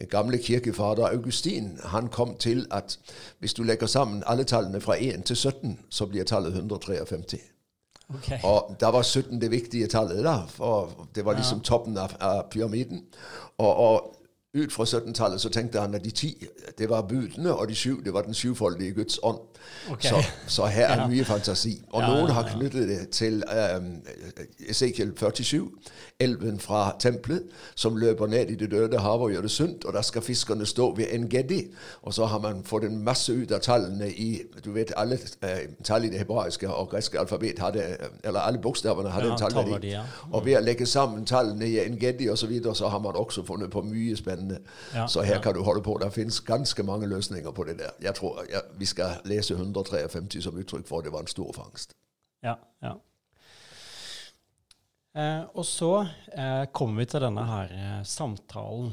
Gamle 0.08 0.38
kirkefader 0.38 1.08
Augustin 1.08 1.78
han 1.84 2.08
kom 2.08 2.34
til 2.36 2.66
at 2.70 2.98
hvis 3.38 3.54
du 3.54 3.62
legger 3.62 3.86
sammen 3.86 4.22
alle 4.26 4.44
tallene 4.44 4.80
fra 4.80 4.96
1 4.98 5.24
til 5.24 5.36
17, 5.36 5.78
så 5.90 6.06
blir 6.06 6.24
tallet 6.24 6.52
153. 6.54 7.38
Okay. 8.14 8.38
Og 8.44 8.76
da 8.80 8.90
var 8.90 9.02
17 9.02 9.40
det 9.40 9.50
viktige 9.50 9.86
tallet, 9.86 10.24
da, 10.24 10.40
for 10.48 10.90
det 11.14 11.24
var 11.24 11.36
liksom 11.38 11.60
toppen 11.60 11.98
av, 11.98 12.16
av 12.20 12.42
pyramiden. 12.50 13.04
Og, 13.58 13.76
og 13.76 14.16
ut 14.54 14.72
fra 14.72 14.84
17-tallet 14.84 15.40
så 15.40 15.48
tenkte 15.48 15.80
han 15.80 15.94
at 15.94 16.04
de 16.04 16.10
ti 16.10 16.46
det 16.78 16.88
var 16.90 17.02
budene, 17.02 17.54
og 17.54 17.68
de 17.68 17.74
syv 17.74 18.04
det 18.04 18.12
var 18.14 18.22
den 18.22 18.34
syvfoldige 18.34 18.92
Guds 18.94 19.18
ånd. 19.22 19.38
Okay. 19.92 20.08
Så, 20.08 20.16
så 20.46 20.66
her 20.66 20.86
er 20.86 21.00
Ja. 21.00 21.06
mye 21.08 21.24
fantasi. 21.24 21.82
Og 21.92 22.02
Ja, 22.02 22.08
noen 22.08 22.30
har 22.30 22.42
knyttet 22.56 22.88
det 22.88 23.08
til 23.10 23.42
um, 23.76 24.02
Esekiel 24.68 25.12
47, 25.16 25.68
elven 26.20 26.58
fra 26.60 26.96
tempelet, 26.98 27.42
som 27.74 27.96
løper 27.96 28.26
ned 28.26 28.50
i 28.50 28.54
det 28.54 28.70
døde 28.70 28.98
havet 28.98 29.20
og 29.22 29.30
gjør 29.32 29.40
det 29.40 29.50
sunt, 29.50 29.84
og 29.84 29.92
der 29.92 30.02
skal 30.02 30.22
fiskerne 30.22 30.66
stå 30.66 30.94
ved 30.96 31.06
en 31.12 31.28
geddi. 31.28 31.60
Og 32.02 32.14
så 32.14 32.26
har 32.26 32.38
man 32.38 32.64
fått 32.64 32.84
en 32.84 32.98
masse 33.04 33.32
ut 33.32 33.52
av 33.52 33.60
tallene 33.60 34.10
i 34.12 34.42
Du 34.64 34.72
vet, 34.72 34.92
alle 34.96 35.14
uh, 35.44 35.48
tall 35.84 36.04
i 36.04 36.08
det 36.10 36.18
hebraiske 36.18 36.68
og 36.70 36.90
greske 36.90 37.18
alfabet 37.20 37.58
hadde 37.58 37.96
Eller 38.24 38.40
alle 38.40 38.58
bokstavene 38.58 39.08
hadde 39.10 39.26
Ja, 39.26 39.32
en 39.32 39.38
tallverdi. 39.38 39.88
ja. 39.90 40.02
Og 40.32 40.44
ved 40.46 40.56
å 40.56 40.60
legge 40.64 40.86
sammen 40.86 41.24
tallene 41.26 41.66
i 41.68 41.78
en 41.86 41.98
geddi 41.98 42.28
osv., 42.28 42.40
så, 42.40 42.46
videre, 42.46 42.74
så 42.74 42.88
har 42.88 42.98
man 42.98 43.16
også 43.16 43.44
funnet 43.46 43.70
på 43.70 43.82
mye 43.82 44.16
spennende. 44.16 44.39
Ja, 44.94 45.06
så 45.08 45.22
her 45.22 45.38
ja. 45.38 45.42
kan 45.44 45.54
du 45.54 45.62
holde 45.66 45.82
på. 45.82 45.98
Det 46.02 46.10
finnes 46.14 46.40
ganske 46.40 46.82
mange 46.86 47.08
løsninger 47.10 47.52
på 47.52 47.64
det 47.68 47.78
der. 47.78 47.92
Jeg 48.02 48.14
tror 48.18 48.42
ja, 48.50 48.64
vi 48.78 48.88
skal 48.88 49.20
lese 49.24 49.54
153 49.54 50.42
som 50.42 50.58
uttrykk 50.58 50.88
for 50.88 50.98
at 50.98 51.08
det 51.08 51.12
var 51.12 51.26
en 51.26 51.32
stor 51.32 51.52
fangst. 51.56 51.96
Ja, 52.44 52.56
ja. 52.82 52.96
Eh, 55.14 55.42
og 55.58 55.66
så 55.66 56.06
eh, 56.32 56.64
kommer 56.72 57.02
vi 57.02 57.08
til 57.10 57.24
denne 57.24 57.44
her 57.48 57.72
eh, 57.74 58.02
samtalen 58.06 58.92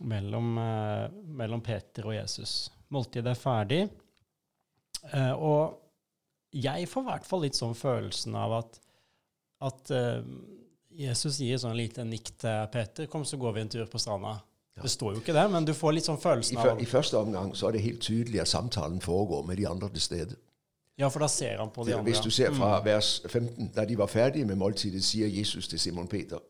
mellom, 0.00 0.58
eh, 0.58 1.10
mellom 1.40 1.62
Peter 1.62 2.08
og 2.08 2.16
Jesus. 2.16 2.72
Måltidet 2.88 3.34
er 3.34 3.40
ferdig. 3.40 3.82
Eh, 5.12 5.32
og 5.32 5.80
jeg 6.54 6.88
får 6.88 7.04
i 7.04 7.10
hvert 7.10 7.28
fall 7.28 7.44
litt 7.44 7.58
sånn 7.58 7.76
følelsen 7.76 8.36
av 8.38 8.56
at, 8.62 8.80
at 9.68 9.92
eh, 9.94 10.22
Jesus 10.94 11.40
gir 11.42 11.58
sånn 11.58 11.76
lite 11.76 12.06
nikk 12.06 12.32
til 12.38 12.68
Peter. 12.72 13.08
'Kom, 13.10 13.24
så 13.26 13.36
går 13.36 13.56
vi 13.56 13.64
en 13.64 13.72
tur 13.72 13.86
på 13.90 13.98
stranda'. 13.98 14.38
Det 14.82 14.90
står 14.90 15.12
jo 15.12 15.20
ikke 15.22 15.32
det, 15.32 15.44
men 15.50 15.64
du 15.64 15.74
får 15.74 15.92
litt 15.94 16.06
sånn 16.08 16.18
følelsen 16.18 16.58
av 16.58 16.80
I 16.82 16.86
første 16.88 17.18
omgang 17.18 17.52
så 17.54 17.68
er 17.68 17.76
det 17.76 17.84
helt 17.84 18.02
tydelig 18.02 18.40
at 18.42 18.50
samtalen 18.50 19.00
foregår 19.00 19.44
med 19.46 19.60
de 19.60 19.68
andre 19.70 19.88
til 19.94 20.02
stede. 20.02 20.38
Ja, 20.98 21.08
for 21.08 21.22
da 21.22 21.28
ser 21.30 21.58
han 21.58 21.70
på 21.74 21.84
de 21.84 21.94
andre. 21.94 22.10
Hvis 22.10 22.22
du 22.22 22.30
ser 22.30 22.54
fra 22.54 22.78
vers 22.84 23.20
15, 23.26 23.72
da 23.74 23.84
de 23.84 23.98
var 23.98 24.06
ferdige 24.06 24.46
med 24.46 24.56
måltidet, 24.56 25.02
sier 25.04 25.30
Jesus 25.30 25.68
til 25.68 25.80
Simon 25.80 26.08
Peter. 26.08 26.42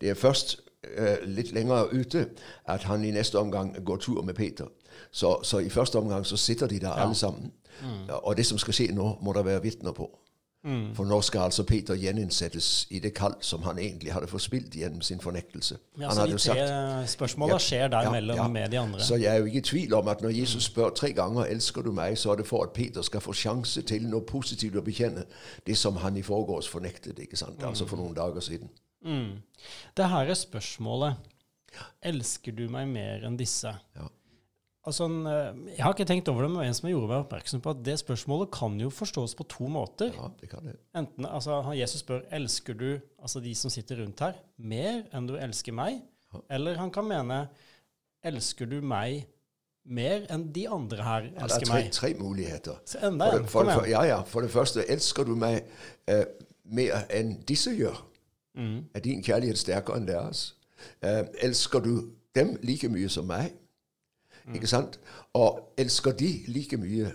Det 0.00 0.10
er 0.10 0.18
først 0.18 0.56
uh, 0.98 1.22
litt 1.26 1.52
lenger 1.54 1.90
ute 1.92 2.26
at 2.66 2.86
han 2.90 3.04
i 3.04 3.10
neste 3.14 3.38
omgang 3.38 3.76
går 3.84 3.96
tur 3.96 4.22
med 4.22 4.34
Peter. 4.34 4.70
Så, 5.10 5.38
så 5.42 5.58
i 5.58 5.70
første 5.70 5.98
omgang 5.98 6.26
så 6.26 6.36
sitter 6.36 6.66
de 6.66 6.80
der 6.80 6.90
alle 6.90 7.14
sammen. 7.14 7.52
Og 8.22 8.36
det 8.36 8.46
som 8.46 8.58
skal 8.58 8.74
skje 8.74 8.92
nå, 8.94 9.16
må 9.22 9.32
det 9.32 9.44
være 9.44 9.62
vitner 9.62 9.92
på. 9.96 10.10
For 10.94 11.04
nå 11.04 11.16
skal 11.26 11.48
altså 11.48 11.64
Peter 11.66 11.96
gjeninnsettes 11.98 12.86
i 12.94 13.00
det 13.02 13.10
kall 13.18 13.34
som 13.42 13.64
han 13.66 13.78
egentlig 13.82 14.12
hadde 14.14 14.28
forspilt 14.30 14.76
gjennom 14.78 15.02
sin 15.02 15.20
fornektelse. 15.20 15.78
Ja, 15.98 16.06
han 16.06 16.14
så 16.14 16.26
de 16.26 16.36
tre 16.36 16.38
sagt 16.38 17.10
spørsmåla 17.16 17.56
skjer 17.58 17.88
der 17.90 18.06
Ja, 18.06 18.12
mellom 18.14 18.36
ja. 18.36 18.46
med 18.48 18.70
de 18.70 18.78
andre. 18.78 19.00
Så 19.02 19.18
jeg 19.18 19.34
er 19.34 19.40
jo 19.40 19.50
ikke 19.50 19.58
i 19.58 19.66
tvil 19.66 19.94
om 19.94 20.08
at 20.08 20.22
når 20.22 20.30
Jesus 20.30 20.64
spør 20.70 20.90
tre 20.90 21.12
ganger 21.12 21.44
'elsker 21.44 21.82
du 21.82 21.90
meg', 21.92 22.18
så 22.18 22.30
er 22.30 22.36
det 22.36 22.46
for 22.46 22.62
at 22.62 22.70
Peter 22.70 23.02
skal 23.02 23.20
få 23.20 23.32
sjanse 23.32 23.82
til 23.82 24.06
noe 24.06 24.20
positivt 24.20 24.76
å 24.76 24.80
bekjenne. 24.80 25.24
Det 25.66 25.76
som 25.76 25.96
han 25.96 26.16
i 26.16 26.22
forgårs 26.22 26.68
fornektet, 26.68 27.18
ikke 27.18 27.36
sant? 27.36 27.62
altså 27.62 27.86
for 27.86 27.96
noen 27.96 28.14
dager 28.14 28.40
siden. 28.40 28.70
Mm. 29.04 29.42
Det 29.96 30.08
her 30.08 30.30
er 30.30 30.34
spørsmålet. 30.34 31.14
Elsker 32.02 32.52
du 32.52 32.68
meg 32.68 32.88
mer 32.88 33.26
enn 33.26 33.36
disse? 33.36 33.74
Ja. 33.96 34.06
Altså, 34.82 35.06
jeg 35.76 35.78
har 35.78 35.92
ikke 35.94 36.04
tenkt 36.10 36.28
over 36.32 36.42
det, 36.42 36.50
men 36.50 36.66
en 36.66 36.74
som 36.74 36.88
gjorde 36.90 37.06
meg 37.06 37.20
oppmerksom 37.22 37.60
på 37.62 37.70
at 37.70 37.82
det 37.86 37.94
spørsmålet 38.00 38.48
kan 38.50 38.74
jo 38.82 38.88
forstås 38.90 39.36
på 39.38 39.46
to 39.46 39.68
måter. 39.70 40.10
Ja, 40.16 40.30
det 40.40 40.48
kan 40.50 40.66
det. 40.66 40.74
Enten, 40.98 41.26
altså, 41.28 41.60
Jesus 41.78 42.02
spør 42.02 42.24
elsker 42.34 42.74
du 42.74 42.88
altså 43.22 43.40
de 43.44 43.54
som 43.54 43.70
sitter 43.70 44.02
rundt 44.02 44.24
her, 44.24 44.40
mer 44.58 45.04
enn 45.14 45.28
du 45.30 45.36
elsker 45.38 45.76
meg. 45.76 46.00
Eller 46.50 46.80
han 46.80 46.90
kan 46.90 47.06
mene 47.06 47.44
elsker 48.26 48.66
du 48.66 48.80
meg 48.82 49.22
mer 49.86 50.26
enn 50.30 50.48
de 50.54 50.66
andre 50.70 51.06
her 51.06 51.30
elsker 51.30 51.68
meg. 51.70 51.86
Ja, 51.86 51.86
det 51.86 51.86
er 51.86 51.94
tre, 52.00 52.00
tre 52.00 52.12
muligheter. 52.18 52.82
Så 52.86 53.06
enda 53.06 53.30
For 53.30 53.38
en. 53.38 53.42
det, 53.46 53.50
for, 53.54 53.70
det, 53.70 53.78
for, 53.78 53.90
ja, 53.90 54.02
ja, 54.08 54.20
for 54.26 54.42
det 54.42 54.50
første, 54.50 54.90
elsker 54.90 55.30
du 55.30 55.36
meg 55.38 55.62
eh, 56.10 56.26
mer 56.64 57.06
enn 57.10 57.36
disse 57.46 57.70
gjør? 57.78 58.02
Mm. 58.58 58.78
Er 58.94 59.06
din 59.06 59.22
kjærlighet 59.22 59.62
sterkere 59.62 60.02
enn 60.02 60.10
deres? 60.10 60.56
Eh, 61.02 61.22
elsker 61.46 61.86
du 61.86 61.94
dem 62.34 62.56
like 62.66 62.90
mye 62.90 63.10
som 63.12 63.30
meg? 63.30 63.54
Mm. 64.46 64.54
Ikke 64.54 64.66
sant? 64.66 65.00
Og 65.32 65.72
elsker 65.76 66.12
de 66.12 66.40
like 66.46 66.76
mye? 66.76 67.12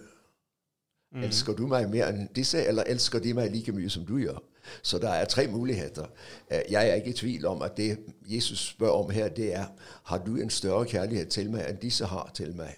Mm. 1.11 1.23
Elsker 1.23 1.53
du 1.53 1.67
meg 1.67 1.89
mer 1.89 2.07
enn 2.11 2.27
disse, 2.35 2.65
eller 2.65 2.83
elsker 2.83 3.19
de 3.19 3.33
meg 3.33 3.51
like 3.51 3.71
mye 3.71 3.89
som 3.89 4.05
du 4.05 4.17
gjør? 4.17 4.39
Så 4.83 4.99
det 4.99 5.09
er 5.09 5.25
tre 5.25 5.47
muligheter. 5.47 6.05
Eh, 6.51 6.61
Jeg 6.71 6.89
er 6.89 6.93
ikke 6.95 7.09
i 7.09 7.13
tvil 7.13 7.45
om 7.45 7.61
at 7.61 7.77
det 7.77 7.99
Jesus 8.25 8.59
spør 8.59 8.89
om 8.89 9.09
her, 9.09 9.29
det 9.29 9.53
er 9.55 9.65
har 10.03 10.17
du 10.17 10.35
en 10.35 10.49
større 10.49 10.85
kjærlighet 10.85 11.29
til 11.29 11.51
meg 11.51 11.69
enn 11.69 11.79
disse 11.81 12.05
har 12.05 12.31
til 12.33 12.55
meg. 12.55 12.75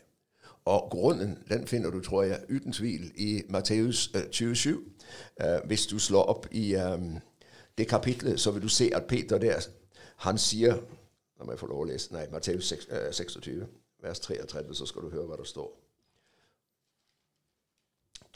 Og 0.65 0.87
grunnen 0.91 1.37
den 1.49 1.67
finner 1.67 1.89
du, 1.89 1.99
tror 1.99 2.23
jeg, 2.23 2.39
uten 2.49 2.73
tvil 2.73 3.11
i 3.15 3.41
Matteus 3.49 4.11
eh, 4.15 4.29
27. 4.31 4.81
Eh, 5.41 5.59
hvis 5.65 5.87
du 5.87 5.99
slår 5.99 6.23
opp 6.23 6.47
i 6.51 6.73
eh, 6.75 6.97
det 7.77 7.87
kapitlet, 7.87 8.39
så 8.39 8.51
vil 8.51 8.61
du 8.61 8.67
se 8.69 8.91
at 8.95 9.03
Peter 9.07 9.37
der, 9.37 9.67
han 10.17 10.37
sier 10.37 10.77
La 11.39 11.45
meg 11.47 11.55
få 11.59 11.69
lov 11.71 11.85
å 11.85 11.87
lese. 11.87 12.11
Nei, 12.11 12.25
Matteus 12.31 12.67
6, 12.67 12.87
eh, 12.91 13.11
26, 13.15 13.67
vers 14.01 14.19
33, 14.19 14.75
så 14.75 14.85
skal 14.85 15.01
du 15.01 15.09
høre 15.09 15.25
hva 15.27 15.37
det 15.37 15.47
står. 15.47 15.69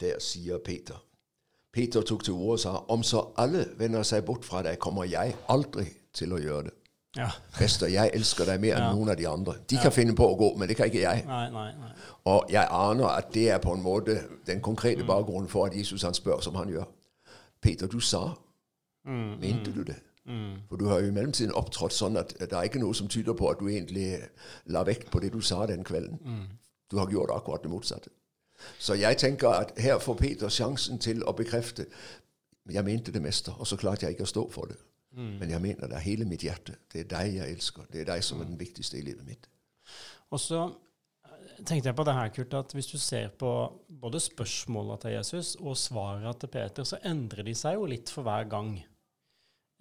Der 0.00 0.18
sier 0.18 0.58
Peter. 0.58 1.04
Peter 1.72 2.02
tok 2.02 2.24
til 2.24 2.32
orde 2.34 2.52
og 2.52 2.60
sa, 2.60 2.70
om 2.88 3.02
så 3.02 3.24
alle 3.38 3.64
vender 3.78 4.02
seg 4.06 4.24
bort 4.26 4.44
fra 4.46 4.62
deg, 4.62 4.78
kommer 4.78 5.04
jeg 5.10 5.34
aldri 5.50 5.86
til 6.14 6.32
å 6.34 6.38
gjøre 6.38 6.62
det. 6.68 6.74
Ja. 7.16 7.28
Prester, 7.54 7.86
jeg 7.90 8.10
elsker 8.14 8.44
deg 8.48 8.60
mer 8.62 8.74
enn 8.76 8.82
Ja. 8.88 8.92
noen 8.94 9.08
av 9.10 9.16
de 9.16 9.26
andre. 9.28 9.54
De 9.70 9.76
kan 9.78 9.92
finne 9.92 10.14
på 10.18 10.26
å 10.26 10.36
gå, 10.38 10.56
men 10.58 10.68
det 10.68 10.76
kan 10.76 10.86
ikke 10.86 11.00
jeg. 11.02 11.24
Nei, 11.26 11.50
nei, 11.50 11.72
nei. 11.78 11.90
Og 12.26 12.50
jeg 12.50 12.66
aner 12.70 13.06
at 13.06 13.32
det 13.34 13.48
er 13.50 13.58
på 13.58 13.72
en 13.72 13.82
måte 13.82 14.16
den 14.46 14.60
konkrete 14.60 15.04
bakgrunnen 15.06 15.48
for 15.48 15.66
at 15.66 15.76
Jesus 15.76 16.02
han 16.02 16.14
spør 16.14 16.40
som 16.42 16.54
han 16.54 16.68
gjør. 16.68 16.84
Peter, 17.62 17.86
du 17.86 18.00
sa. 18.00 18.34
Mente 19.04 19.72
du 19.74 19.84
det? 19.84 19.96
For 20.70 20.80
du 20.80 20.86
har 20.88 21.02
jo 21.02 21.10
i 21.10 21.14
mellomtiden 21.14 21.52
opptrådt 21.52 21.92
sånn 21.92 22.16
at 22.16 22.32
det 22.40 22.52
er 22.52 22.68
ikke 22.68 22.80
noe 22.80 22.96
som 22.96 23.08
tyder 23.12 23.36
på 23.36 23.50
at 23.50 23.60
du 23.60 23.68
egentlig 23.68 24.22
la 24.72 24.84
vekt 24.88 25.10
på 25.12 25.20
det 25.20 25.32
du 25.34 25.40
sa 25.44 25.66
den 25.68 25.84
kvelden. 25.84 26.20
Du 26.90 26.96
har 26.98 27.12
gjort 27.12 27.32
akkurat 27.34 27.62
det 27.62 27.72
motsatte. 27.72 28.12
Så 28.78 28.94
jeg 28.94 29.18
tenker 29.18 29.48
at 29.48 29.74
her 29.78 29.98
får 30.00 30.16
Peter 30.16 30.48
sjansen 30.48 30.98
til 31.02 31.24
å 31.26 31.34
bekrefte 31.36 31.88
jeg 32.72 32.84
mente 32.84 33.12
det, 33.12 33.20
mester, 33.20 33.52
og 33.60 33.66
så 33.68 33.76
klarte 33.76 34.06
jeg 34.06 34.16
ikke 34.16 34.24
å 34.24 34.30
stå 34.30 34.44
for 34.52 34.70
det. 34.70 34.78
Men 35.38 35.50
jeg 35.50 35.62
mener 35.62 35.90
det 35.90 35.98
er 35.98 36.06
hele 36.06 36.24
mitt 36.26 36.42
hjerte. 36.42 36.78
Det 36.90 37.04
er 37.04 37.10
deg 37.10 37.36
jeg 37.36 37.52
elsker. 37.54 37.84
Det 37.92 38.00
er 38.00 38.08
deg 38.08 38.24
som 38.24 38.40
er 38.40 38.48
den 38.48 38.58
viktigste 38.58 38.98
i 38.98 39.04
livet 39.06 39.26
mitt. 39.28 39.46
Og 40.34 40.40
så 40.42 40.62
eh, 40.64 41.60
tenkte 41.62 41.90
jeg 41.90 41.98
på 41.98 42.06
det 42.08 42.14
her, 42.16 42.32
Kurt, 42.34 42.56
at 42.58 42.74
hvis 42.74 42.88
du 42.90 42.96
ser 42.98 43.28
på 43.38 43.50
både 44.00 44.18
spørsmåla 44.20 44.96
til 45.02 45.14
Jesus 45.14 45.54
og 45.60 45.76
svara 45.78 46.32
til 46.32 46.50
Peter, 46.50 46.88
så 46.88 46.98
endrer 47.06 47.46
de 47.46 47.54
seg 47.54 47.78
jo 47.78 47.86
litt 47.92 48.10
for 48.10 48.26
hver 48.26 48.48
gang. 48.50 48.72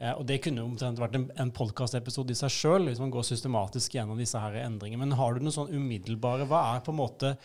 Eh, 0.04 0.14
og 0.20 0.26
det 0.28 0.42
kunne 0.44 0.64
jo 0.64 0.68
omtrent 0.68 1.00
vært 1.00 1.16
en, 1.18 1.28
en 1.40 1.52
podkastepisode 1.56 2.36
i 2.36 2.38
seg 2.38 2.52
sjøl, 2.52 2.88
hvis 2.90 3.02
man 3.02 3.14
går 3.14 3.26
systematisk 3.28 3.96
gjennom 3.96 4.20
disse 4.20 4.40
her 4.40 4.60
endringene. 4.66 5.06
Men 5.06 5.18
har 5.20 5.36
du 5.36 5.46
noe 5.46 5.56
sånn 5.56 5.72
umiddelbare 5.72 6.48
Hva 6.50 6.66
er 6.74 6.84
på 6.84 6.92
en 6.92 7.00
måte 7.00 7.36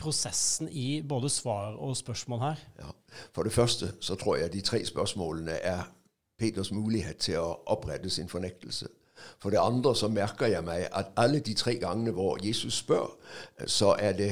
prosessen 0.00 0.70
i 0.72 1.02
både 1.06 1.30
svar 1.30 1.76
og 1.78 1.96
spørsmål 1.98 2.42
her? 2.42 2.62
Ja. 2.80 2.92
For 3.34 3.46
det 3.46 3.54
første 3.54 3.92
så 4.00 4.16
tror 4.18 4.40
jeg 4.40 4.54
de 4.54 4.62
tre 4.64 4.82
spørsmålene 4.86 5.58
er 5.66 5.86
Peters 6.40 6.70
mulighet 6.72 7.20
til 7.26 7.42
å 7.42 7.58
opprette 7.68 8.10
sin 8.10 8.30
fornektelse. 8.30 8.88
For 9.42 9.52
det 9.52 9.60
andre 9.60 9.92
så 9.98 10.08
merker 10.08 10.48
jeg 10.48 10.64
meg 10.64 10.86
at 10.96 11.10
alle 11.20 11.42
de 11.44 11.52
tre 11.54 11.74
gangene 11.76 12.14
hvor 12.16 12.40
Jesus 12.40 12.80
spør, 12.80 13.10
så 13.68 13.92
er 14.00 14.16
det 14.16 14.30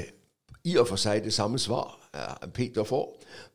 i 0.65 0.79
og 0.81 0.89
for 0.89 1.01
seg 1.01 1.23
det 1.25 1.35
samme 1.37 1.61
svar 1.61 1.99
eh, 2.17 2.49
Peter 2.57 2.89
får. 2.89 3.07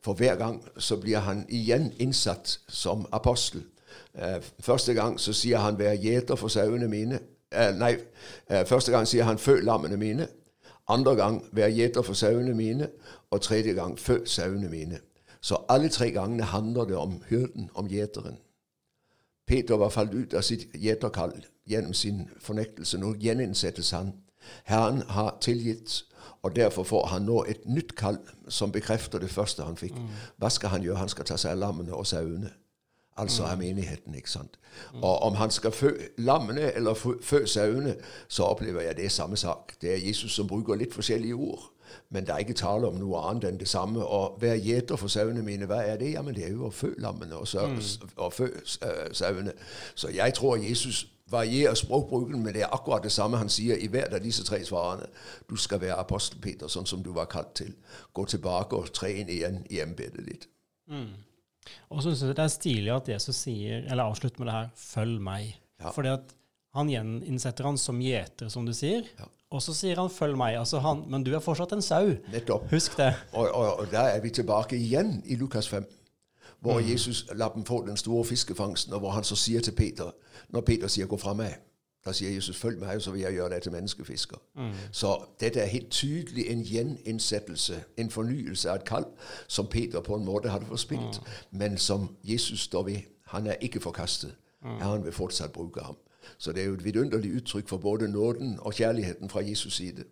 For 0.04 0.14
hver 0.14 0.38
gang 0.40 0.60
så 0.78 0.96
blir 1.02 1.26
han 1.26 1.42
igjen 1.50 1.90
innsatt 1.98 2.60
som 2.68 3.08
apostel. 3.12 3.66
Eh, 4.18 4.42
Første 4.60 4.94
gang 4.94 5.20
så 5.20 5.32
sier 5.32 5.58
han 5.58 5.76
'vær 5.78 5.94
gjeter 5.96 6.36
for 6.36 6.48
sauene 6.48 6.88
mine'. 6.88 7.18
Eh, 7.52 7.74
Nei, 7.78 7.96
eh, 8.50 8.66
første 8.66 8.92
gang 8.92 9.06
sier 9.06 9.24
han 9.24 9.38
'fø 9.38 9.60
lammene 9.60 9.96
mine'. 9.96 10.26
Andre 10.88 11.16
gang 11.16 11.44
'vær 11.52 11.68
gjeter 11.68 12.02
for 12.02 12.12
sauene 12.14 12.54
mine'. 12.54 12.88
Og 13.30 13.40
tredje 13.40 13.72
gang 13.72 13.98
'fø 13.98 14.24
sauene 14.24 14.68
mine'. 14.68 14.98
Så 15.40 15.56
alle 15.68 15.88
tre 15.88 16.10
gangene 16.10 16.42
handler 16.42 16.84
det 16.84 16.96
om 16.96 17.22
hyrden, 17.28 17.70
om 17.74 17.88
gjeteren. 17.88 18.36
Peter 19.46 19.76
var 19.76 19.88
falt 19.88 20.14
ut 20.14 20.34
av 20.34 20.42
sitt 20.42 20.66
gjeterkall 20.74 21.44
gjennom 21.68 21.92
sin 21.92 22.28
fornektelse. 22.40 22.98
Nå 22.98 23.14
gjeninnsettes 23.20 23.90
han. 23.90 24.12
Herren 24.64 25.02
har 25.08 25.36
tilgitt, 25.40 26.02
og 26.42 26.56
derfor 26.56 26.82
får 26.82 27.06
han 27.06 27.22
nå 27.22 27.44
et 27.48 27.66
nytt 27.66 27.94
kall 27.96 28.18
som 28.48 28.72
bekrefter 28.72 29.18
det 29.18 29.30
første 29.30 29.62
han 29.62 29.76
fikk. 29.76 29.94
Hva 30.38 30.48
skal 30.48 30.68
han 30.68 30.82
gjøre? 30.82 30.96
Han 30.96 31.08
skal 31.08 31.24
ta 31.24 31.36
seg 31.36 31.50
av 31.52 31.58
lammene 31.58 31.94
og 31.94 32.06
sauene. 32.06 32.50
Altså 33.16 33.44
av 33.46 33.58
menigheten, 33.58 34.14
ikke 34.14 34.30
sant. 34.30 34.58
Og 35.02 35.22
om 35.22 35.34
han 35.34 35.50
skal 35.50 35.70
fø 35.70 35.90
lammene 36.18 36.72
eller 36.72 36.94
fø, 36.94 37.46
sauene, 37.46 37.94
så 38.28 38.42
opplever 38.42 38.80
jeg 38.80 38.96
det 38.96 39.04
er 39.04 39.08
samme 39.08 39.36
sak. 39.36 39.76
Det 39.82 39.92
er 39.92 40.06
Jesus 40.06 40.32
som 40.32 40.48
bruker 40.50 40.74
litt 40.74 40.94
forskjellige 40.94 41.34
ord. 41.34 41.70
Men 42.10 42.26
det 42.26 42.32
er 42.34 42.38
ikke 42.38 42.54
tale 42.58 42.88
om 42.88 42.94
noe 42.98 43.20
annet 43.22 43.44
enn 43.48 43.58
det 43.60 43.68
samme. 43.68 44.02
Og 44.02 44.38
hver 44.38 44.54
gjeter 44.54 44.96
for 44.96 45.08
sauene 45.08 45.42
mine, 45.42 45.66
hva 45.70 45.82
er 45.86 45.96
det? 45.96 46.12
Ja, 46.12 46.22
men 46.22 46.34
det 46.34 46.44
er 46.44 46.52
jo 46.56 46.66
å 46.66 46.70
fø 46.74 46.90
lammene 46.98 47.36
og, 47.36 47.48
sau, 47.48 47.68
og 48.16 48.32
fø 48.32 48.48
uh, 48.50 49.12
sauene. 49.12 49.52
Så 49.94 50.10
jeg 50.14 50.34
tror 50.34 50.56
Jesus 50.56 51.06
varierer 51.30 51.74
språkbruken, 51.74 52.42
men 52.42 52.54
det 52.54 52.62
er 52.62 52.74
akkurat 52.74 53.02
det 53.02 53.12
samme 53.12 53.36
han 53.36 53.48
sier 53.48 53.76
i 53.80 53.86
hvert 53.86 54.14
av 54.14 54.22
disse 54.22 54.44
tre 54.44 54.64
svarene. 54.64 55.06
Du 55.50 55.56
skal 55.56 55.80
være 55.80 56.00
apostel 56.02 56.40
Peter, 56.40 56.68
sånn 56.68 56.86
som 56.86 57.02
du 57.02 57.12
var 57.12 57.30
kalt 57.30 57.54
til. 57.54 57.74
Gå 58.12 58.24
tilbake 58.24 58.76
og 58.76 58.92
tre 58.92 59.12
inn 59.22 59.30
igjen 59.30 59.62
i 59.70 59.80
embetet 59.80 60.26
ditt. 60.26 60.50
Og 61.90 62.02
så 62.02 62.10
syns 62.10 62.22
jeg 62.22 62.36
det 62.36 62.44
er 62.44 62.52
stilig 62.52 62.92
at 62.94 63.08
Jesus 63.08 63.36
sier, 63.46 63.84
eller 63.90 64.10
avslutter 64.10 64.42
med 64.42 64.50
det 64.50 64.56
her 64.56 64.68
'følg 64.76 65.20
meg'. 65.20 65.54
Ja. 65.80 65.90
Fordi 65.90 66.08
at 66.08 66.34
han 66.74 66.88
gjeninnsetter 66.90 67.64
han 67.64 67.78
som 67.78 68.00
gjeter, 68.00 68.48
som 68.48 68.66
du 68.66 68.72
sier. 68.72 69.02
Ja. 69.18 69.28
Og 69.50 69.62
så 69.62 69.74
sier 69.74 69.96
han 69.96 70.10
'følg 70.10 70.36
meg'. 70.36 70.58
Altså 70.58 70.78
han, 70.78 71.04
men 71.08 71.24
du 71.24 71.34
er 71.34 71.40
fortsatt 71.40 71.72
en 71.72 71.82
sau. 71.82 72.14
Nettopp. 72.32 72.70
Husk 72.70 72.96
det. 72.96 73.14
Og, 73.32 73.48
og, 73.54 73.78
og 73.78 73.90
der 73.90 74.14
er 74.14 74.20
vi 74.20 74.30
tilbake 74.30 74.76
igjen 74.76 75.22
i 75.26 75.36
Lukas 75.36 75.68
5, 75.68 75.84
hvor 76.60 76.80
Jesus 76.80 77.26
lar 77.32 77.52
dem 77.52 77.64
få 77.64 77.86
den 77.86 77.96
store 77.96 78.24
fiskefangsten, 78.24 78.92
og 78.92 79.00
hvor 79.00 79.10
han 79.10 79.24
så 79.24 79.36
sier 79.36 79.60
til 79.60 79.72
Peter, 79.72 80.10
når 80.48 80.60
Peter 80.60 80.88
sier 80.88 81.06
'gå 81.06 81.16
fra 81.16 81.34
meg', 81.34 81.60
da 82.06 82.12
sier 82.12 82.30
Jesus 82.30 82.56
'følg 82.56 82.78
meg, 82.78 83.02
så 83.02 83.10
vil 83.10 83.20
jeg 83.20 83.32
gjøre 83.32 83.50
deg 83.50 83.62
til 83.62 83.72
menneskefisker'. 83.72 84.40
Så 84.92 85.24
dette 85.40 85.60
er 85.60 85.66
helt 85.66 85.90
tydelig 85.90 86.50
en 86.50 86.64
gjeninnsettelse, 86.64 87.84
en 87.96 88.10
fornyelse 88.10 88.70
av 88.70 88.76
et 88.76 88.84
kall, 88.84 89.04
som 89.48 89.66
Peter 89.66 90.00
på 90.00 90.14
en 90.14 90.24
måte 90.24 90.48
hadde 90.48 90.66
forspilt, 90.66 91.20
men 91.50 91.78
som 91.78 92.16
Jesus 92.24 92.60
står 92.60 92.82
ved. 92.82 92.98
Han 93.24 93.46
er 93.46 93.54
ikke 93.60 93.80
forkastet. 93.80 94.34
Herren 94.62 95.04
vil 95.04 95.12
fortsatt 95.12 95.52
bruke 95.52 95.80
ham. 95.80 95.96
Så 96.38 96.52
det 96.52 96.62
er 96.62 96.66
jo 96.66 96.74
et 96.74 96.84
vidunderlig 96.84 97.36
uttrykk 97.36 97.68
for 97.68 97.76
både 97.76 98.08
nåden 98.08 98.58
og 98.60 98.74
kjærligheten 98.74 99.30
fra 99.30 99.40
Jesus 99.40 99.74
side. 99.76 100.04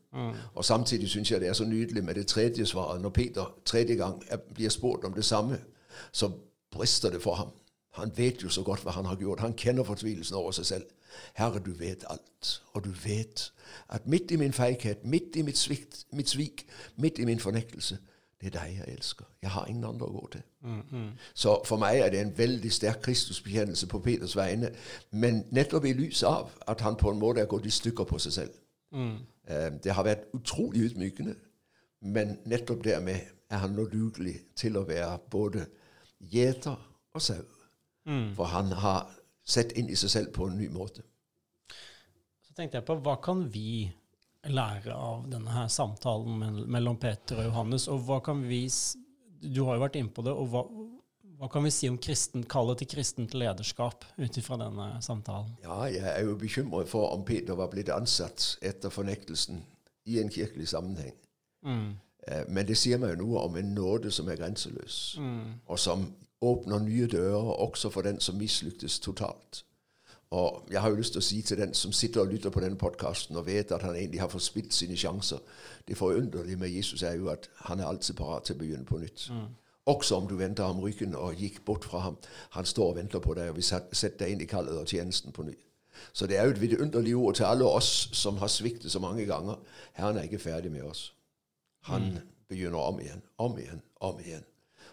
Og 0.55 0.65
samtidig 0.65 1.09
syns 1.09 1.31
jeg 1.31 1.41
det 1.41 1.49
er 1.49 1.53
så 1.53 1.65
nydelig 1.65 2.05
med 2.05 2.15
det 2.15 2.27
tredje 2.27 2.67
svaret. 2.67 3.01
Når 3.01 3.09
Peter 3.09 3.55
tredje 3.65 3.95
gang 3.95 4.23
er, 4.29 4.37
blir 4.37 4.69
spurt 4.69 5.05
om 5.05 5.13
det 5.13 5.25
samme, 5.25 5.59
så 6.13 6.31
brister 6.71 7.11
det 7.11 7.23
for 7.23 7.35
ham. 7.35 7.49
Han 7.91 8.13
vet 8.17 8.43
jo 8.43 8.49
så 8.49 8.63
godt 8.63 8.81
hva 8.81 8.91
han 8.91 9.05
har 9.05 9.17
gjort. 9.17 9.41
Han 9.41 9.57
kjenner 9.57 9.83
fortvilelsen 9.83 10.37
over 10.37 10.51
seg 10.51 10.67
selv. 10.67 10.85
Herre, 11.35 11.61
du 11.65 11.73
vet 11.73 12.05
alt, 12.11 12.63
og 12.73 12.85
du 12.85 12.91
vet 12.91 13.53
at 13.89 14.07
midt 14.07 14.31
i 14.31 14.37
min 14.37 14.53
feighet, 14.53 15.05
midt 15.05 15.37
i 15.37 15.43
mitt, 15.43 15.59
svikt, 15.59 16.07
mitt 16.13 16.29
svik, 16.29 16.67
midt 16.97 17.19
i 17.19 17.25
min 17.25 17.41
fornektelse, 17.41 17.99
det 18.41 18.55
er 18.55 18.59
deg 18.59 18.77
jeg 18.77 18.95
elsker. 18.97 19.25
Jeg 19.43 19.51
har 19.51 19.67
ingen 19.71 19.85
andre 19.85 20.07
å 20.07 20.13
gå 20.17 20.29
til. 20.33 20.43
Mm, 20.67 20.81
mm. 20.91 21.11
Så 21.35 21.61
for 21.65 21.79
meg 21.79 22.01
er 22.03 22.11
det 22.11 22.21
en 22.21 22.33
veldig 22.39 22.73
sterk 22.75 22.99
Kristusbekjennelse 23.03 23.87
på 23.87 24.01
Peters 24.03 24.35
vegne, 24.37 24.73
men 25.11 25.45
nettopp 25.51 25.87
i 25.87 25.93
lys 25.95 26.25
av 26.27 26.51
at 26.67 26.83
han 26.83 26.99
på 26.99 27.11
en 27.11 27.21
måte 27.23 27.41
er 27.41 27.51
gått 27.51 27.67
i 27.67 27.71
stykker 27.71 28.05
på 28.05 28.19
seg 28.19 28.33
selv. 28.33 28.59
Mm. 28.93 29.17
Det 29.85 29.95
har 29.95 30.05
vært 30.07 30.27
utrolig 30.35 30.89
ydmykende, 30.89 31.37
men 32.01 32.37
nettopp 32.47 32.83
dermed 32.85 33.21
er 33.51 33.63
han 33.63 33.77
nå 33.77 33.87
dugelig 33.93 34.35
til 34.59 34.77
å 34.77 34.85
være 34.89 35.19
både 35.31 35.67
gjeter 36.33 36.79
og 37.15 37.23
sau. 37.23 37.45
Mm. 38.07 38.33
For 38.35 38.51
han 38.51 38.73
har 38.83 39.11
sett 39.45 39.73
inn 39.79 39.91
i 39.91 39.97
seg 39.99 40.11
selv 40.11 40.33
på 40.37 40.47
en 40.49 40.59
ny 40.59 40.69
måte. 40.73 41.05
Så 42.47 42.55
tenkte 42.55 42.81
jeg 42.81 42.87
på 42.89 42.99
hva 43.03 43.17
kan 43.23 43.47
vi 43.51 43.91
lære 44.51 44.95
av 44.95 45.29
denne 45.31 45.53
her 45.55 45.69
samtalen 45.71 46.65
mellom 46.71 46.99
Peter 47.01 47.39
og 47.41 47.51
Johannes, 47.51 47.87
og 47.89 48.03
hva 48.09 48.21
kan 48.25 48.43
vi 48.47 48.67
Du 49.43 49.65
har 49.67 49.75
jo 49.75 49.83
vært 49.83 49.97
inne 49.99 50.13
på 50.15 50.23
det, 50.23 50.31
og 50.39 50.53
hva, 50.53 50.61
hva 51.39 51.49
kan 51.51 51.65
vi 51.67 51.71
si 51.75 51.89
om 51.91 51.97
kristen, 51.99 52.45
kallet 52.47 52.79
til 52.79 52.91
kristent 52.93 53.33
lederskap 53.35 54.05
ut 54.15 54.37
ifra 54.39 54.59
denne 54.61 54.85
samtalen? 55.03 55.57
Ja, 55.65 55.81
jeg 55.91 56.07
er 56.07 56.21
jo 56.29 56.37
bekymret 56.39 56.91
for 56.91 57.11
om 57.11 57.25
Peter 57.27 57.59
var 57.59 57.73
blitt 57.73 57.91
ansatt 57.91 58.61
etter 58.63 58.95
fornektelsen 58.95 59.59
i 60.07 60.21
en 60.23 60.31
kirkelig 60.31 60.69
sammenheng. 60.71 61.17
Mm. 61.67 61.89
Eh, 62.29 62.45
men 62.47 62.69
det 62.69 62.79
sier 62.79 63.03
meg 63.03 63.17
jo 63.17 63.25
noe 63.25 63.43
om 63.49 63.59
en 63.59 63.75
nåde 63.75 64.13
som 64.15 64.31
er 64.31 64.39
grenseløs, 64.39 65.01
mm. 65.19 65.67
og 65.67 65.83
som 65.83 66.07
åpner 66.43 66.79
nye 66.83 67.07
dører 67.07 67.61
også 67.63 67.91
for 67.91 68.03
den 68.03 68.21
som 68.21 68.37
mislyktes 68.37 68.99
totalt. 69.01 69.65
Og 70.33 70.69
jeg 70.71 70.81
har 70.81 70.89
jo 70.89 70.97
lyst 70.97 71.13
til 71.13 71.21
å 71.21 71.25
si 71.25 71.43
til 71.45 71.59
den 71.61 71.75
som 71.77 71.93
sitter 71.93 72.23
og 72.23 72.31
lytter 72.33 72.51
på 72.51 72.61
denne 72.65 72.81
podkasten 72.81 73.37
og 73.37 73.47
vet 73.47 73.73
at 73.73 73.83
han 73.85 73.97
egentlig 73.97 74.21
har 74.23 74.31
forspilt 74.33 74.73
sine 74.73 74.97
sjanser 74.97 75.43
Det 75.89 75.97
forunderlige 75.97 76.57
med 76.57 76.73
Jesus 76.73 77.03
er 77.03 77.19
jo 77.21 77.29
at 77.29 77.51
han 77.67 77.81
er 77.81 77.87
alltid 77.87 78.17
parat 78.17 78.47
til 78.49 78.57
å 78.57 78.59
begynne 78.59 78.89
på 78.89 78.99
nytt. 78.99 79.27
Mm. 79.31 79.51
Også 79.87 80.17
om 80.17 80.29
du 80.29 80.37
vendte 80.37 80.63
ham 80.65 80.81
ryggen 80.81 81.15
og 81.15 81.35
gikk 81.37 81.65
bort 81.65 81.85
fra 81.85 81.99
ham. 81.99 82.17
Han 82.51 82.65
står 82.65 82.91
og 82.91 82.97
venter 82.97 83.21
på 83.21 83.35
deg 83.35 83.51
og 83.51 83.59
vil 83.59 83.67
sette 83.67 84.25
deg 84.25 84.33
inn 84.33 84.41
i 84.41 84.49
kallet 84.49 84.79
og 84.79 84.89
tjenesten 84.89 85.33
på 85.37 85.43
ny. 85.43 85.57
Så 86.13 86.27
det 86.27 86.39
er 86.39 86.47
jo 86.47 86.55
et 86.55 86.61
vidunderlig 86.61 87.17
ord 87.17 87.35
til 87.35 87.45
alle 87.45 87.67
oss 87.69 88.09
som 88.13 88.39
har 88.41 88.49
sviktet 88.49 88.93
så 88.93 89.03
mange 89.03 89.27
ganger. 89.27 89.59
Herren 89.93 90.17
er 90.17 90.31
ikke 90.31 90.39
ferdig 90.39 90.73
med 90.73 90.87
oss. 90.87 91.11
Han 91.91 92.09
mm. 92.15 92.19
begynner 92.49 92.79
om 92.79 93.01
igjen, 93.01 93.23
om 93.37 93.59
igjen, 93.59 93.83
om 94.01 94.21
igjen 94.25 94.47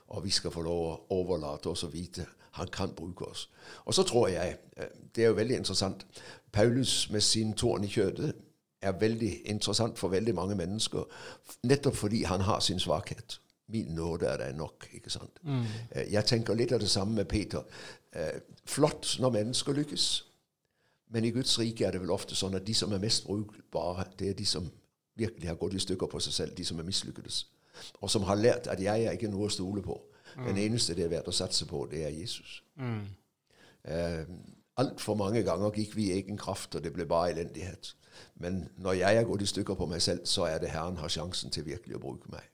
og 0.09 0.23
vi 0.25 0.33
skal 0.33 0.51
få 0.51 0.61
lov 0.65 0.83
å 0.85 0.99
overlate 1.21 1.69
oss 1.69 1.85
og 1.85 1.93
vite 1.93 2.25
han 2.51 2.67
kan 2.67 2.93
bruke 2.95 3.25
oss. 3.25 3.49
Og 3.85 3.93
så 3.93 4.03
tror 4.03 4.27
jeg 4.27 4.57
eh, 4.77 4.85
Det 5.15 5.23
er 5.23 5.27
jo 5.27 5.33
veldig 5.33 5.55
interessant. 5.55 6.05
Paulus 6.51 7.09
med 7.11 7.21
sin 7.21 7.53
tårn 7.53 7.83
i 7.83 7.87
kjøttet 7.87 8.33
er 8.81 8.91
veldig 8.91 9.41
interessant 9.45 9.99
for 9.99 10.09
veldig 10.09 10.35
mange 10.35 10.55
mennesker, 10.55 11.03
nettopp 11.63 11.95
fordi 11.95 12.23
han 12.23 12.41
har 12.41 12.59
sin 12.59 12.79
svakhet. 12.79 13.39
Min 13.67 13.85
nåde 13.85 14.25
er 14.25 14.37
det 14.37 14.55
nok. 14.55 14.87
ikke 14.93 15.09
sant? 15.09 15.39
Mm. 15.43 15.63
Eh, 15.91 16.13
jeg 16.13 16.25
tenker 16.25 16.53
litt 16.53 16.71
av 16.71 16.79
det 16.79 16.89
samme 16.89 17.15
med 17.15 17.25
Peter. 17.25 17.63
Eh, 18.13 18.41
flott 18.65 19.17
når 19.19 19.29
mennesker 19.29 19.73
lykkes, 19.73 20.25
men 21.09 21.25
i 21.25 21.31
Guds 21.31 21.59
rike 21.59 21.85
er 21.85 21.91
det 21.91 22.01
vel 22.01 22.11
ofte 22.11 22.35
sånn 22.35 22.55
at 22.55 22.67
de 22.67 22.73
som 22.73 22.91
er 22.93 22.99
mest 22.99 23.25
brukbare, 23.25 24.05
det 24.19 24.29
er 24.29 24.33
de 24.33 24.45
som 24.45 24.71
virkelig 25.15 25.47
har 25.47 25.55
gått 25.55 25.73
i 25.73 25.79
stykker 25.79 26.07
på 26.07 26.19
seg 26.19 26.33
selv, 26.33 26.55
de 26.55 26.65
som 26.65 26.79
er 26.79 26.87
mislykkedes 26.87 27.45
og 28.01 28.09
som 28.09 28.23
har 28.23 28.35
lært 28.35 28.67
at 28.67 28.81
jeg 28.81 29.05
er 29.05 29.17
ikke 29.17 29.31
noe 29.31 29.47
å 29.47 29.53
stole 29.53 29.81
på. 29.81 29.97
Mm. 30.35 30.45
Den 30.45 30.57
eneste 30.57 30.95
det 30.95 31.05
er 31.05 31.13
verdt 31.13 31.31
å 31.31 31.35
satse 31.35 31.65
på, 31.65 31.87
det 31.91 32.05
er 32.05 32.15
Jesus. 32.15 32.63
Mm. 32.75 33.05
Eh, 33.83 34.25
Altfor 34.79 35.15
mange 35.19 35.43
ganger 35.43 35.75
gikk 35.75 35.95
vi 35.95 36.05
i 36.07 36.11
egen 36.21 36.37
kraft, 36.39 36.75
og 36.75 36.83
det 36.83 36.93
ble 36.95 37.05
bare 37.05 37.33
elendighet. 37.33 37.95
Men 38.35 38.69
når 38.77 38.93
jeg 38.93 39.17
er 39.17 39.25
gått 39.27 39.41
i 39.43 39.49
stykker 39.51 39.75
på 39.75 39.87
meg 39.91 40.01
selv, 40.01 40.25
så 40.25 40.45
er 40.47 40.61
det 40.63 40.71
Herren 40.71 40.97
har 40.97 41.11
sjansen 41.11 41.51
til 41.51 41.65
virkelig 41.65 41.97
å 41.97 42.03
bruke 42.03 42.31
meg. 42.31 42.45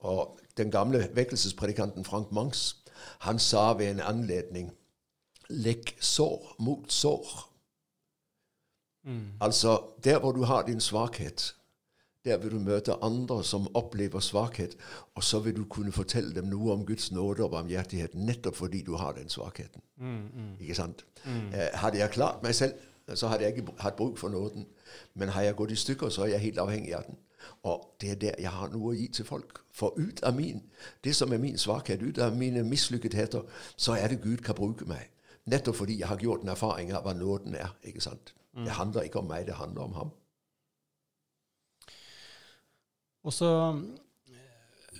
Og 0.00 0.38
Den 0.56 0.70
gamle 0.70 1.08
vekkelsespredikanten 1.14 2.04
Frank 2.04 2.32
Mangs 2.32 2.76
han 3.24 3.38
sa 3.38 3.72
ved 3.72 3.90
en 3.90 4.00
anledning 4.00 4.72
'legg 5.48 5.96
sår 6.00 6.54
mot 6.58 6.92
sår'. 6.92 7.48
Mm. 9.04 9.32
Altså, 9.40 9.80
der 10.04 10.18
hvor 10.18 10.32
du 10.32 10.42
har 10.42 10.62
din 10.62 10.80
svakhet, 10.80 11.54
der 12.24 12.38
vil 12.38 12.50
du 12.50 12.58
møte 12.62 12.94
andre 13.02 13.44
som 13.44 13.66
opplever 13.74 14.20
svakhet, 14.20 14.76
og 15.14 15.24
så 15.24 15.40
vil 15.40 15.56
du 15.56 15.64
kunne 15.64 15.92
fortelle 15.92 16.34
dem 16.34 16.50
noe 16.52 16.72
om 16.72 16.86
Guds 16.86 17.10
nåde 17.12 17.44
og 17.44 17.50
barmhjertighet 17.50 18.14
nettopp 18.14 18.56
fordi 18.56 18.82
du 18.86 18.94
har 18.96 19.12
den 19.12 19.28
svakheten. 19.28 19.82
Mm, 19.96 20.22
mm. 20.34 20.54
Ikke 20.60 20.74
sant? 20.74 21.04
Mm. 21.24 21.48
Eh, 21.54 21.68
hadde 21.74 21.98
jeg 21.98 22.10
klart 22.10 22.42
meg 22.42 22.54
selv, 22.54 22.72
så 23.14 23.28
hadde 23.28 23.44
jeg 23.44 23.56
ikke 23.56 23.74
hatt 23.78 23.96
bruk 23.96 24.18
for 24.18 24.28
nåden. 24.28 24.66
Men 25.14 25.28
har 25.28 25.42
jeg 25.42 25.56
gått 25.56 25.70
i 25.70 25.76
stykker, 25.76 26.08
så 26.08 26.22
er 26.22 26.26
jeg 26.26 26.40
helt 26.40 26.58
avhengig 26.58 26.94
av 26.94 27.02
den. 27.06 27.18
Og 27.62 27.96
det 28.00 28.10
er 28.10 28.14
der 28.14 28.38
jeg 28.38 28.50
har 28.50 28.70
noe 28.70 28.92
å 28.92 28.96
gi 28.96 29.08
til 29.08 29.26
folk. 29.26 29.58
For 29.74 29.98
ut 29.98 30.22
av 30.22 30.36
min, 30.36 30.62
det 31.04 31.16
som 31.16 31.32
er 31.32 31.42
min 31.42 31.58
svakhet, 31.58 32.02
ut 32.02 32.18
av 32.18 32.36
mine 32.36 32.62
mislykketheter, 32.62 33.42
så 33.76 33.96
er 33.98 34.08
det 34.08 34.22
Gud 34.22 34.44
kan 34.46 34.54
bruke 34.54 34.86
meg. 34.86 35.10
Nettopp 35.50 35.76
fordi 35.76 35.98
jeg 35.98 36.08
har 36.08 36.22
gjort 36.22 36.42
en 36.42 36.54
erfaring 36.54 36.92
av 36.94 37.02
hva 37.02 37.16
nåden 37.18 37.54
er. 37.58 37.74
ikke 37.82 38.00
sant? 38.00 38.34
Det 38.54 38.68
mm. 38.68 38.76
handler 38.78 39.08
ikke 39.08 39.18
om 39.18 39.26
meg, 39.26 39.46
det 39.46 39.54
handler 39.58 39.82
om 39.82 39.92
ham. 39.92 40.10
Og 43.22 43.34
så 43.34 43.48
eh, 44.32 44.98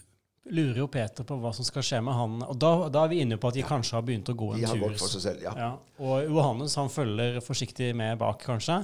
lurer 0.54 0.82
jo 0.82 0.88
Peter 0.92 1.26
på 1.26 1.38
hva 1.42 1.52
som 1.56 1.66
skal 1.66 1.84
skje 1.86 2.00
med 2.06 2.16
han. 2.16 2.38
Og 2.46 2.56
da, 2.60 2.72
da 2.92 3.04
er 3.04 3.12
vi 3.12 3.20
inne 3.24 3.38
på 3.40 3.50
at 3.50 3.58
de 3.58 3.66
kanskje 3.66 3.98
har 3.98 4.06
begynt 4.06 4.30
å 4.30 4.38
gå 4.38 4.54
en 4.54 4.64
tur. 4.64 4.86
Gått 4.86 5.02
for 5.02 5.14
seg 5.16 5.26
selv, 5.26 5.44
ja. 5.48 5.52
ja. 5.58 5.70
Og 6.02 6.30
Johannes 6.30 6.78
han 6.78 6.90
følger 6.92 7.42
forsiktig 7.44 7.92
med 7.98 8.20
bak, 8.22 8.42
kanskje. 8.46 8.82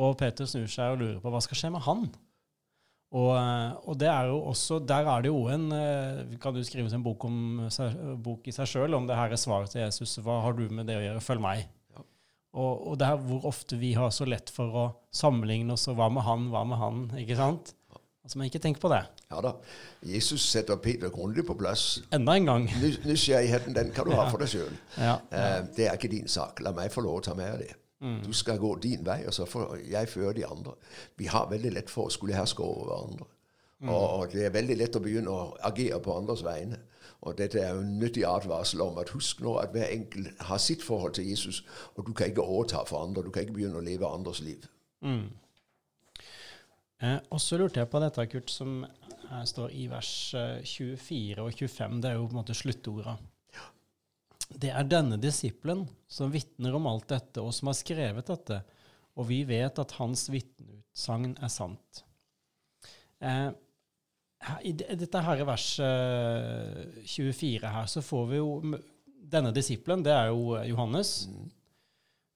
Og 0.00 0.16
Peter 0.20 0.48
snur 0.48 0.70
seg 0.70 0.94
og 0.94 1.02
lurer 1.02 1.22
på 1.22 1.32
hva 1.32 1.42
skal 1.44 1.58
skje 1.62 1.72
med 1.74 1.84
han. 1.86 2.10
Og, 3.10 3.32
eh, 3.34 3.70
og 3.90 3.96
det 3.98 4.06
er 4.06 4.28
jo 4.30 4.38
også, 4.52 4.78
der 4.86 5.08
er 5.10 5.24
det 5.24 5.32
jo 5.32 5.40
en 5.50 5.64
eh, 5.74 6.36
Kan 6.38 6.54
du 6.54 6.60
skrive 6.62 6.92
en 6.94 7.02
bok, 7.02 7.24
om, 7.26 7.64
bok 8.22 8.46
i 8.46 8.54
seg 8.54 8.70
sjøl 8.70 8.94
om 8.94 9.08
det 9.08 9.16
her 9.18 9.34
er 9.34 9.40
svaret 9.40 9.74
til 9.74 9.82
Jesus? 9.82 10.20
Hva 10.22 10.38
har 10.44 10.54
du 10.54 10.68
med 10.70 10.86
det 10.86 11.00
å 11.00 11.02
gjøre? 11.02 11.24
Følg 11.26 11.42
meg. 11.42 11.64
Ja. 11.90 12.04
Og, 12.54 12.86
og 12.92 13.00
det 13.02 13.08
er 13.10 13.26
hvor 13.26 13.50
ofte 13.50 13.80
vi 13.80 13.96
har 13.98 14.14
så 14.14 14.28
lett 14.30 14.54
for 14.54 14.78
å 14.78 14.86
sammenligne 15.10 15.74
oss, 15.74 15.88
og 15.90 15.98
hva 15.98 16.06
med 16.14 16.22
han, 16.28 16.46
hva 16.54 16.62
med 16.70 16.78
han? 16.78 17.04
ikke 17.18 17.38
sant? 17.40 17.74
Altså, 18.24 18.38
men 18.38 18.50
ikke 18.50 18.60
tenk 18.62 18.80
på 18.80 18.90
det. 18.92 19.00
Ja 19.30 19.40
da. 19.44 19.54
Jesus 20.04 20.44
setter 20.44 20.76
Peter 20.76 21.08
grundig 21.10 21.46
på 21.48 21.56
plass. 21.58 22.02
Enda 22.12 22.36
en 22.36 22.48
gang. 22.48 22.68
Nysgjerrigheten 23.06 23.74
den 23.74 23.92
kan 23.96 24.06
du 24.06 24.12
ha 24.14 24.26
for 24.28 24.42
deg 24.42 24.52
sjøl. 24.52 24.74
Ja, 24.98 25.16
ja. 25.32 25.44
uh, 25.60 25.70
det 25.76 25.88
er 25.88 25.96
ikke 25.96 26.12
din 26.12 26.28
sak. 26.28 26.60
La 26.64 26.74
meg 26.76 26.92
få 26.92 27.04
lov 27.06 27.22
å 27.22 27.24
ta 27.30 27.36
med 27.38 27.64
det. 27.64 27.72
Mm. 28.00 28.22
Du 28.24 28.32
skal 28.32 28.60
gå 28.60 28.74
din 28.80 29.04
vei, 29.04 29.22
og 29.28 29.34
så 29.34 29.44
får 29.48 29.76
jeg 29.90 30.08
føre 30.08 30.32
de 30.36 30.46
andre. 30.46 30.76
Vi 31.16 31.28
har 31.28 31.50
veldig 31.50 31.72
lett 31.74 31.90
for 31.92 32.08
å 32.08 32.12
skulle 32.12 32.36
herske 32.36 32.64
over 32.64 32.86
hverandre. 32.88 33.28
Mm. 33.80 33.88
Og, 33.88 34.32
det 34.32 34.44
er 34.46 34.54
veldig 34.54 34.76
lett 34.76 34.96
å 34.96 35.02
begynne 35.04 35.32
å 35.32 35.50
agere 35.68 36.00
på 36.04 36.16
andres 36.16 36.44
vegne. 36.44 36.80
Og 37.20 37.36
dette 37.36 37.60
er 37.60 37.74
jo 37.74 37.82
en 37.82 37.98
nyttig 38.00 38.24
advarsel 38.24 38.80
om 38.84 38.98
at 39.00 39.12
husk 39.12 39.42
nå 39.44 39.58
at 39.60 39.72
hver 39.74 39.92
enkelt 39.92 40.40
har 40.48 40.60
sitt 40.60 40.84
forhold 40.84 41.16
til 41.16 41.28
Jesus, 41.28 41.60
og 41.94 42.06
du 42.06 42.12
kan 42.16 42.32
ikke 42.32 42.44
overta 42.44 42.84
for 42.88 43.04
andre. 43.04 43.24
Du 43.24 43.30
kan 43.32 43.44
ikke 43.44 43.58
begynne 43.58 43.80
å 43.80 43.84
leve 43.84 44.08
andres 44.08 44.40
liv. 44.44 44.64
Mm. 45.04 45.28
Eh, 47.00 47.16
og 47.32 47.40
så 47.40 47.56
lurte 47.60 47.80
jeg 47.80 47.88
på 47.90 48.00
dette, 48.02 48.26
Kurt, 48.28 48.52
som 48.52 48.82
står 49.46 49.72
i 49.78 49.86
vers 49.90 50.10
24 50.66 51.38
eh, 51.38 51.42
og 51.44 51.54
25. 51.54 52.00
Det 52.02 52.10
er 52.10 52.18
jo 52.18 52.26
på 52.26 52.34
en 52.34 52.40
måte 52.42 52.56
sluttorda. 52.56 53.16
Det 54.50 54.72
er 54.74 54.88
denne 54.90 55.16
disippelen 55.22 55.84
som 56.10 56.32
vitner 56.34 56.74
om 56.74 56.88
alt 56.90 57.08
dette, 57.12 57.42
og 57.42 57.54
som 57.54 57.70
har 57.70 57.78
skrevet 57.78 58.32
dette, 58.32 58.60
og 59.14 59.28
vi 59.28 59.44
vet 59.46 59.78
at 59.78 59.96
hans 60.00 60.26
vitneutsagn 60.32 61.36
er 61.38 61.52
sant. 61.52 62.02
Eh, 63.22 63.50
I 64.66 64.72
dette 64.74 65.22
her 65.22 65.40
i 65.40 65.46
vers 65.46 65.68
24 65.78 67.70
her, 67.70 67.86
så 67.86 68.02
får 68.04 68.30
vi 68.30 68.40
jo 68.40 68.78
Denne 69.30 69.52
disippelen, 69.54 70.00
det 70.02 70.10
er 70.10 70.32
jo 70.32 70.56
Johannes, 70.66 71.28
mm. 71.30 71.50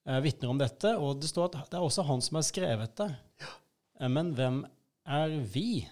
eh, 0.07 0.19
vitner 0.23 0.53
om 0.53 0.59
dette, 0.61 0.93
og 0.95 1.17
det 1.19 1.27
står 1.27 1.49
at 1.49 1.73
det 1.73 1.75
er 1.75 1.83
også 1.83 2.05
han 2.07 2.21
som 2.23 2.37
har 2.39 2.45
skrevet 2.47 2.93
det. 3.01 3.09
Men 3.99 4.33
hvem 4.35 4.63
er 5.05 5.39
vi? 5.53 5.87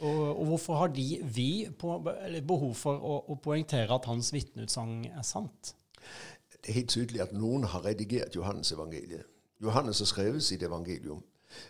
Og, 0.00 0.38
og 0.40 0.46
hvorfor 0.46 0.74
har 0.74 0.86
de, 0.86 1.20
vi, 1.24 1.68
på, 1.78 1.98
behov 2.48 2.74
for 2.74 3.02
å, 3.04 3.16
å 3.32 3.36
poengtere 3.42 3.92
at 3.92 4.08
hans 4.08 4.32
vitneutsagn 4.32 5.10
er 5.10 5.26
sant? 5.26 5.74
Det 6.50 6.70
er 6.70 6.78
helt 6.80 6.94
tydelig 6.94 7.24
at 7.24 7.34
noen 7.36 7.66
har 7.68 7.84
redigert 7.84 8.36
Johannes 8.36 8.72
evangeliet. 8.72 9.26
Johannes 9.60 10.00
har 10.00 10.08
skrevet 10.08 10.44
sitt 10.44 10.62
evangelium. 10.64 11.20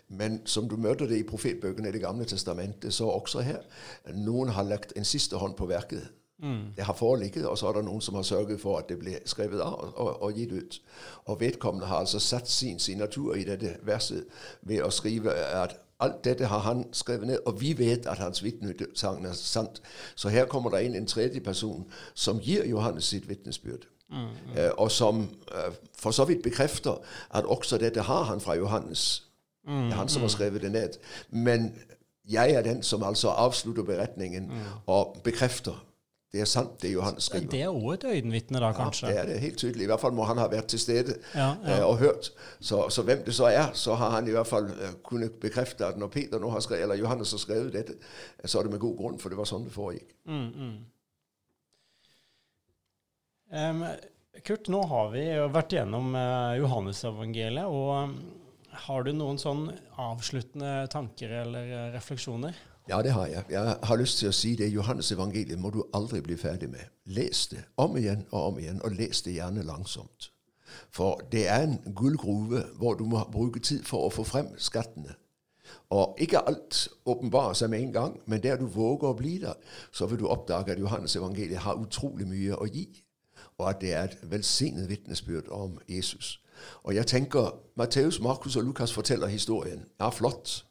Men 0.07 0.39
som 0.45 0.67
du 0.69 0.77
møter 0.77 1.09
det 1.09 1.19
i 1.19 1.27
profetbøkene 1.27 1.89
i 1.89 1.91
Det 1.91 2.01
gamle 2.01 2.25
testamentet, 2.25 2.93
så 2.93 3.09
også 3.09 3.41
her. 3.41 3.63
Noen 4.13 4.53
har 4.55 4.63
lagt 4.63 4.93
en 4.95 5.07
siste 5.07 5.37
hånd 5.41 5.57
på 5.57 5.67
verket. 5.67 6.07
Mm. 6.41 6.73
Det 6.75 6.83
har 6.83 6.93
foreligget, 6.93 7.45
og 7.47 7.57
så 7.57 7.67
er 7.67 7.73
det 7.73 7.85
noen 7.85 8.01
som 8.01 8.15
har 8.15 8.21
sørget 8.21 8.61
for 8.61 8.77
at 8.77 8.89
det 8.89 8.97
blir 8.99 9.17
skrevet 9.25 9.61
av 9.61 9.73
og, 9.73 9.93
og, 9.97 10.21
og, 10.21 10.33
gitt 10.33 10.51
ut. 10.51 10.81
Og 11.25 11.39
vedkommende 11.39 11.87
har 11.87 11.95
altså 11.95 12.19
satt 12.19 12.49
sin 12.49 12.79
signatur 12.79 13.33
i 13.33 13.43
dette 13.43 13.75
verset 13.85 14.25
ved 14.61 14.81
å 14.81 14.89
skrive 14.89 15.33
at 15.35 15.77
alt 16.01 16.23
dette 16.25 16.45
har 16.45 16.59
han 16.59 16.85
skrevet 16.93 17.27
ned, 17.27 17.39
og 17.45 17.61
vi 17.61 17.77
vet 17.77 18.07
at 18.09 18.17
hans 18.17 18.43
vitnesagn 18.43 19.25
er 19.25 19.33
sant. 19.33 19.81
Så 20.15 20.29
her 20.29 20.45
kommer 20.45 20.69
det 20.69 20.81
inn 20.85 20.95
en 20.95 21.07
tredje 21.07 21.39
person 21.39 21.85
som 22.13 22.39
gir 22.41 22.65
Johannes 22.65 23.05
sitt 23.13 23.29
vitnesbyrd. 23.29 23.85
Mm, 24.09 24.17
mm. 24.17 24.57
Uh, 24.57 24.71
og 24.77 24.91
som 24.91 25.21
uh, 25.53 25.73
for 25.99 26.11
så 26.11 26.25
vidt 26.25 26.41
bekrefter 26.43 26.97
at 27.29 27.45
også 27.45 27.77
dette 27.77 28.01
har 28.01 28.23
han 28.23 28.41
fra 28.41 28.55
Johannes. 28.55 29.27
Mm, 29.67 29.83
det 29.83 29.91
er 29.91 29.97
han 29.97 30.09
som 30.09 30.21
har 30.21 30.27
mm. 30.27 30.35
skrevet 30.35 30.61
det 30.61 30.71
ned. 30.71 30.97
Men 31.29 31.75
jeg 32.29 32.51
er 32.51 32.61
den 32.61 32.83
som 32.83 33.03
altså 33.03 33.29
avslutter 33.29 33.83
beretningen 33.83 34.47
mm. 34.47 34.57
og 34.87 35.17
bekrefter 35.23 35.85
det 36.31 36.39
er 36.39 36.47
sant, 36.47 36.77
det 36.79 36.93
Johannes 36.93 37.25
skriver. 37.27 37.49
Det 37.51 37.59
er 37.65 37.73
òg 37.75 37.89
et 37.93 38.03
øyenvitne, 38.07 38.59
da, 38.63 38.69
kanskje? 38.71 39.09
Ja, 39.09 39.13
det 39.13 39.19
er 39.19 39.25
det 39.33 39.39
helt 39.43 39.57
tydelig. 39.59 39.83
I 39.83 39.89
hvert 39.91 39.99
fall 39.99 40.13
må 40.15 40.23
han 40.29 40.39
ha 40.39 40.45
vært 40.47 40.69
til 40.71 40.79
stede 40.79 41.17
ja, 41.35 41.49
ja. 41.59 41.81
Uh, 41.81 41.89
og 41.89 41.97
hørt. 41.99 42.29
Så, 42.63 42.85
så, 42.87 43.03
hvem 43.03 43.25
det 43.25 43.35
så 43.35 43.49
er, 43.49 43.73
så 43.75 43.97
har 43.99 44.13
han 44.15 44.29
i 44.31 44.31
hvert 44.31 44.47
fall 44.47 44.69
uh, 44.71 44.93
kunnet 45.03 45.35
bekrefte 45.43 45.89
at 45.89 45.99
når 45.99 46.07
Peter 46.13 46.39
nå 46.39 46.53
har 46.53 46.63
skrevet, 46.63 46.85
eller 46.85 47.01
Johannes 47.01 47.35
har 47.35 47.43
skrevet 47.43 47.75
dette, 47.75 47.97
så 48.45 48.61
er 48.61 48.69
det 48.69 48.71
med 48.77 48.83
god 48.85 48.95
grunn, 49.01 49.19
for 49.19 49.33
det 49.33 49.41
var 49.41 49.51
sånn 49.51 49.67
det 49.67 49.75
foregikk. 49.75 50.15
Mm, 50.23 50.47
mm. 50.55 50.79
Um, 53.51 53.85
Kurt, 54.47 54.71
nå 54.71 54.85
har 54.87 55.11
vi 55.11 55.27
vært 55.51 55.75
gjennom 55.75 56.15
uh, 56.15 56.55
Johannesevangeliet. 56.61 57.67
og 57.67 57.91
um, 58.07 58.15
Har 58.87 59.03
du 59.03 59.11
noen 59.11 59.35
sånn 59.41 59.67
avsluttende 59.99 60.87
tanker 60.95 61.41
eller 61.43 61.91
refleksjoner? 61.91 62.55
Ja, 62.91 63.01
det 63.01 63.13
har 63.15 63.25
jeg. 63.25 63.43
Jeg 63.49 63.75
har 63.83 63.95
lyst 63.95 64.19
til 64.19 64.27
å 64.29 64.35
si 64.35 64.55
det. 64.59 64.67
Johannes 64.73 65.11
evangeliet 65.15 65.59
må 65.59 65.69
du 65.71 65.79
aldri 65.95 66.19
bli 66.21 66.35
ferdig 66.37 66.67
med. 66.69 66.91
Les 67.05 67.45
det 67.47 67.63
om 67.79 67.95
igjen 67.97 68.25
og 68.31 68.51
om 68.51 68.59
igjen, 68.59 68.81
og 68.83 68.97
les 68.99 69.21
det 69.23 69.37
gjerne 69.37 69.63
langsomt. 69.63 70.31
For 70.91 71.21
det 71.31 71.45
er 71.47 71.63
en 71.63 71.77
gullgruve 71.95 72.65
hvor 72.79 72.99
du 72.99 73.05
må 73.07 73.23
bruke 73.31 73.59
tid 73.59 73.87
for 73.87 74.07
å 74.07 74.11
få 74.11 74.27
frem 74.27 74.51
skattene. 74.59 75.15
Og 75.91 76.19
ikke 76.19 76.43
alt 76.47 76.87
åpenbarer 77.05 77.55
seg 77.55 77.71
med 77.71 77.85
en 77.85 77.95
gang, 77.95 78.19
men 78.25 78.43
der 78.43 78.59
du 78.59 78.67
våger 78.67 79.11
å 79.11 79.15
bli 79.15 79.37
der, 79.39 79.55
så 79.91 80.07
vil 80.11 80.19
du 80.19 80.27
oppdage 80.27 80.75
at 80.75 80.79
Johannes 80.79 81.15
evangeliet 81.15 81.63
har 81.63 81.79
utrolig 81.79 82.27
mye 82.27 82.59
å 82.59 82.67
gi 82.67 82.89
og 83.61 83.69
at 83.69 83.81
det 83.81 83.93
er 83.93 84.03
et 84.03 84.17
velsignet 84.23 84.89
vitnesbyrd 84.89 85.49
om 85.49 85.79
Jesus. 85.89 86.41
Og 86.83 86.95
jeg 86.95 87.07
tenker 87.07 87.55
Matteus, 87.75 88.19
Markus 88.19 88.55
og 88.55 88.63
Lukas 88.63 88.93
forteller 88.93 89.27
historien. 89.27 89.85
Ja, 89.99 90.09
flott. 90.09 90.65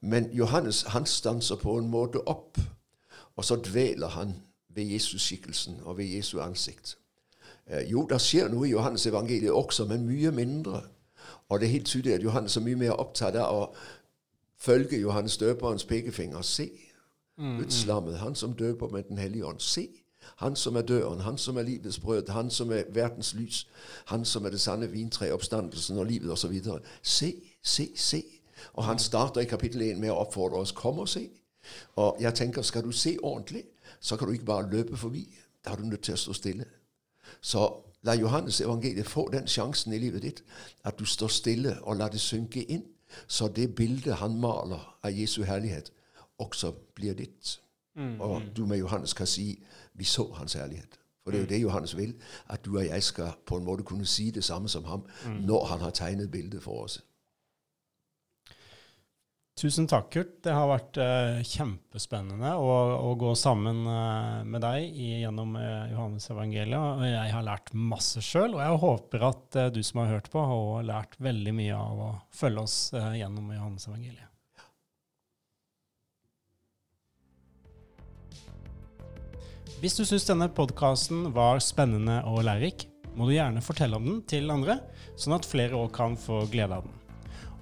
Men 0.00 0.30
Johannes 0.32 0.82
han 0.82 1.06
stanser 1.06 1.56
på 1.56 1.78
en 1.78 1.88
måte 1.88 2.22
opp, 2.28 2.58
og 3.36 3.44
så 3.44 3.56
dveler 3.56 4.08
han 4.08 4.34
ved 4.68 4.84
Jesus-skikkelsen 4.84 5.80
og 5.84 5.98
ved 5.98 6.04
Jesu 6.04 6.40
ansikt. 6.40 6.98
Eh, 7.66 7.90
jo, 7.90 8.06
det 8.06 8.20
skjer 8.20 8.48
noe 8.48 8.68
i 8.68 8.70
Johannes 8.70 9.06
evangeliet 9.06 9.52
også, 9.52 9.84
men 9.84 10.06
mye 10.06 10.30
mindre. 10.30 10.82
Og 11.48 11.60
det 11.60 11.66
er 11.66 11.72
helt 11.72 11.86
tydelig 11.86 12.14
at 12.14 12.24
Johannes 12.24 12.56
er 12.56 12.60
mye 12.60 12.76
mer 12.76 12.98
opptatt 13.00 13.36
av 13.36 13.54
å 13.54 13.68
følge 14.58 15.00
Johannes 15.00 15.36
døperens 15.36 15.84
pekefinger. 15.84 16.42
Se, 16.42 16.70
utslammet, 17.38 18.12
mm. 18.12 18.18
han 18.18 18.34
som 18.34 18.52
døper 18.52 18.88
med 18.88 19.02
Den 19.02 19.18
hellige 19.18 19.46
ånd. 19.46 19.60
Se, 19.60 19.88
han 20.36 20.56
som 20.56 20.76
er 20.76 20.82
døren, 20.82 21.20
han 21.20 21.38
som 21.38 21.56
er 21.56 21.62
livets 21.62 21.98
brød, 22.00 22.28
han 22.28 22.50
som 22.50 22.72
er 22.72 22.82
verdens 22.94 23.34
lys, 23.34 23.68
han 24.06 24.24
som 24.24 24.44
er 24.44 24.50
det 24.50 24.60
sanne 24.60 24.90
vintre, 24.92 25.32
oppstandelsen 25.32 25.98
og 25.98 26.06
livet 26.06 26.32
osv. 26.32 26.62
Se, 27.02 27.32
se, 27.62 27.88
se. 27.94 28.22
Og 28.72 28.84
han 28.84 28.98
starter 28.98 29.40
i 29.40 29.50
kapittel 29.50 29.82
1 29.82 29.98
med 30.00 30.10
å 30.10 30.20
oppfordre 30.24 30.62
oss 30.62 30.72
kom 30.72 30.98
og 30.98 31.08
se. 31.08 31.28
Og 31.96 32.16
jeg 32.20 32.34
tenker, 32.34 32.62
skal 32.62 32.84
du 32.84 32.92
se 32.92 33.16
ordentlig, 33.22 33.64
så 34.00 34.16
kan 34.16 34.28
du 34.28 34.32
ikke 34.32 34.44
bare 34.44 34.70
løpe 34.70 34.96
forbi. 34.96 35.26
Da 35.64 35.70
er 35.70 35.76
du 35.76 35.82
nødt 35.82 36.02
til 36.02 36.14
å 36.14 36.16
stå 36.16 36.32
stille. 36.32 36.64
Så 37.40 37.68
la 38.02 38.14
Johannes 38.14 38.60
evangeliet 38.60 39.06
få 39.06 39.28
den 39.32 39.48
sjansen 39.48 39.92
i 39.92 39.98
livet 39.98 40.22
ditt, 40.22 40.42
at 40.84 40.98
du 40.98 41.04
står 41.04 41.28
stille 41.28 41.76
og 41.82 41.96
lar 41.96 42.08
det 42.08 42.20
synke 42.20 42.62
inn, 42.62 42.84
så 43.26 43.48
det 43.48 43.74
bildet 43.74 44.14
han 44.14 44.38
maler 44.40 44.82
av 45.02 45.10
Jesu 45.10 45.42
herlighet, 45.42 45.92
også 46.38 46.72
blir 46.94 47.14
ditt. 47.14 47.60
Mm, 47.96 48.20
og 48.20 48.42
du 48.56 48.66
med 48.66 48.78
Johannes 48.78 49.14
kan 49.14 49.26
si 49.26 49.64
vi 49.94 50.04
så 50.04 50.32
hans 50.32 50.54
herlighet. 50.54 50.98
For 51.24 51.30
det 51.30 51.38
er 51.38 51.40
jo 51.40 51.46
mm. 51.46 51.48
det 51.48 51.62
Johannes 51.62 51.96
vil, 51.96 52.14
at 52.48 52.64
du 52.64 52.78
og 52.78 52.86
jeg 52.86 53.02
skal 53.02 53.32
på 53.46 53.56
en 53.56 53.64
måte 53.64 53.82
kunne 53.82 54.06
si 54.06 54.30
det 54.30 54.44
samme 54.44 54.68
som 54.68 54.84
ham 54.84 55.06
mm. 55.26 55.40
når 55.42 55.64
han 55.64 55.80
har 55.80 55.90
tegnet 55.90 56.30
bildet 56.30 56.62
for 56.62 56.84
oss. 56.84 57.00
Tusen 59.56 59.86
takk, 59.88 60.10
Kurt. 60.12 60.32
Det 60.44 60.52
har 60.52 60.66
vært 60.68 60.98
uh, 61.00 61.38
kjempespennende 61.40 62.50
å, 62.60 62.72
å, 63.00 63.14
gå 63.16 63.30
sammen 63.40 63.86
uh, 63.88 64.42
med 64.44 64.60
deg 64.60 64.84
i, 64.92 65.06
gjennom 65.22 65.54
uh, 65.56 65.86
Johannes 65.88 66.28
evangeliet. 66.28 66.76
Og 66.76 67.06
jeg 67.08 67.32
har 67.32 67.46
lært 67.46 67.72
masse 67.72 68.20
sjøl, 68.20 68.58
og 68.58 68.60
jeg 68.60 68.82
håper 68.82 69.24
at 69.30 69.58
du 69.72 69.80
som 69.80 70.02
har 70.02 70.12
hørt 70.12 70.28
på, 70.28 70.42
har 70.44 70.84
lært 70.84 71.16
veldig 71.24 71.54
mye 71.56 71.78
av 71.78 72.02
å 72.04 72.10
følge 72.36 72.66
oss 72.66 72.76
gjennom 72.92 73.48
Johannes 73.56 73.88
evangeliet. 73.88 74.28
Hvis 79.80 79.96
du 79.96 80.04
syns 80.04 80.28
denne 80.28 80.50
podkasten 80.52 81.30
var 81.32 81.64
spennende 81.64 82.20
og 82.28 82.44
lærerik, 82.44 82.90
må 83.16 83.24
du 83.24 83.38
gjerne 83.38 83.64
fortelle 83.64 83.96
om 83.96 84.04
den 84.04 84.22
til 84.28 84.52
andre, 84.52 84.82
sånn 85.16 85.38
at 85.40 85.48
flere 85.48 85.80
òg 85.80 85.94
kan 85.96 86.20
få 86.20 86.44
glede 86.52 86.76
av 86.76 86.84
den. 86.84 87.05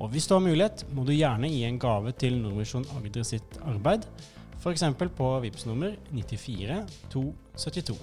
Og 0.03 0.11
hvis 0.11 0.27
du 0.27 0.35
har 0.35 0.43
mulighet, 0.43 0.87
må 0.95 1.05
du 1.07 1.13
gjerne 1.15 1.51
gi 1.51 1.63
en 1.69 1.79
gave 1.81 2.13
til 2.19 2.41
Nordvisjon 2.43 2.87
Agder 2.99 3.27
sitt 3.27 3.59
arbeid, 3.63 4.09
f.eks. 4.59 4.85
på 5.17 5.29
VIPS 5.45 5.67
nummer 5.69 5.95
94 6.11 6.81
272. 7.13 7.99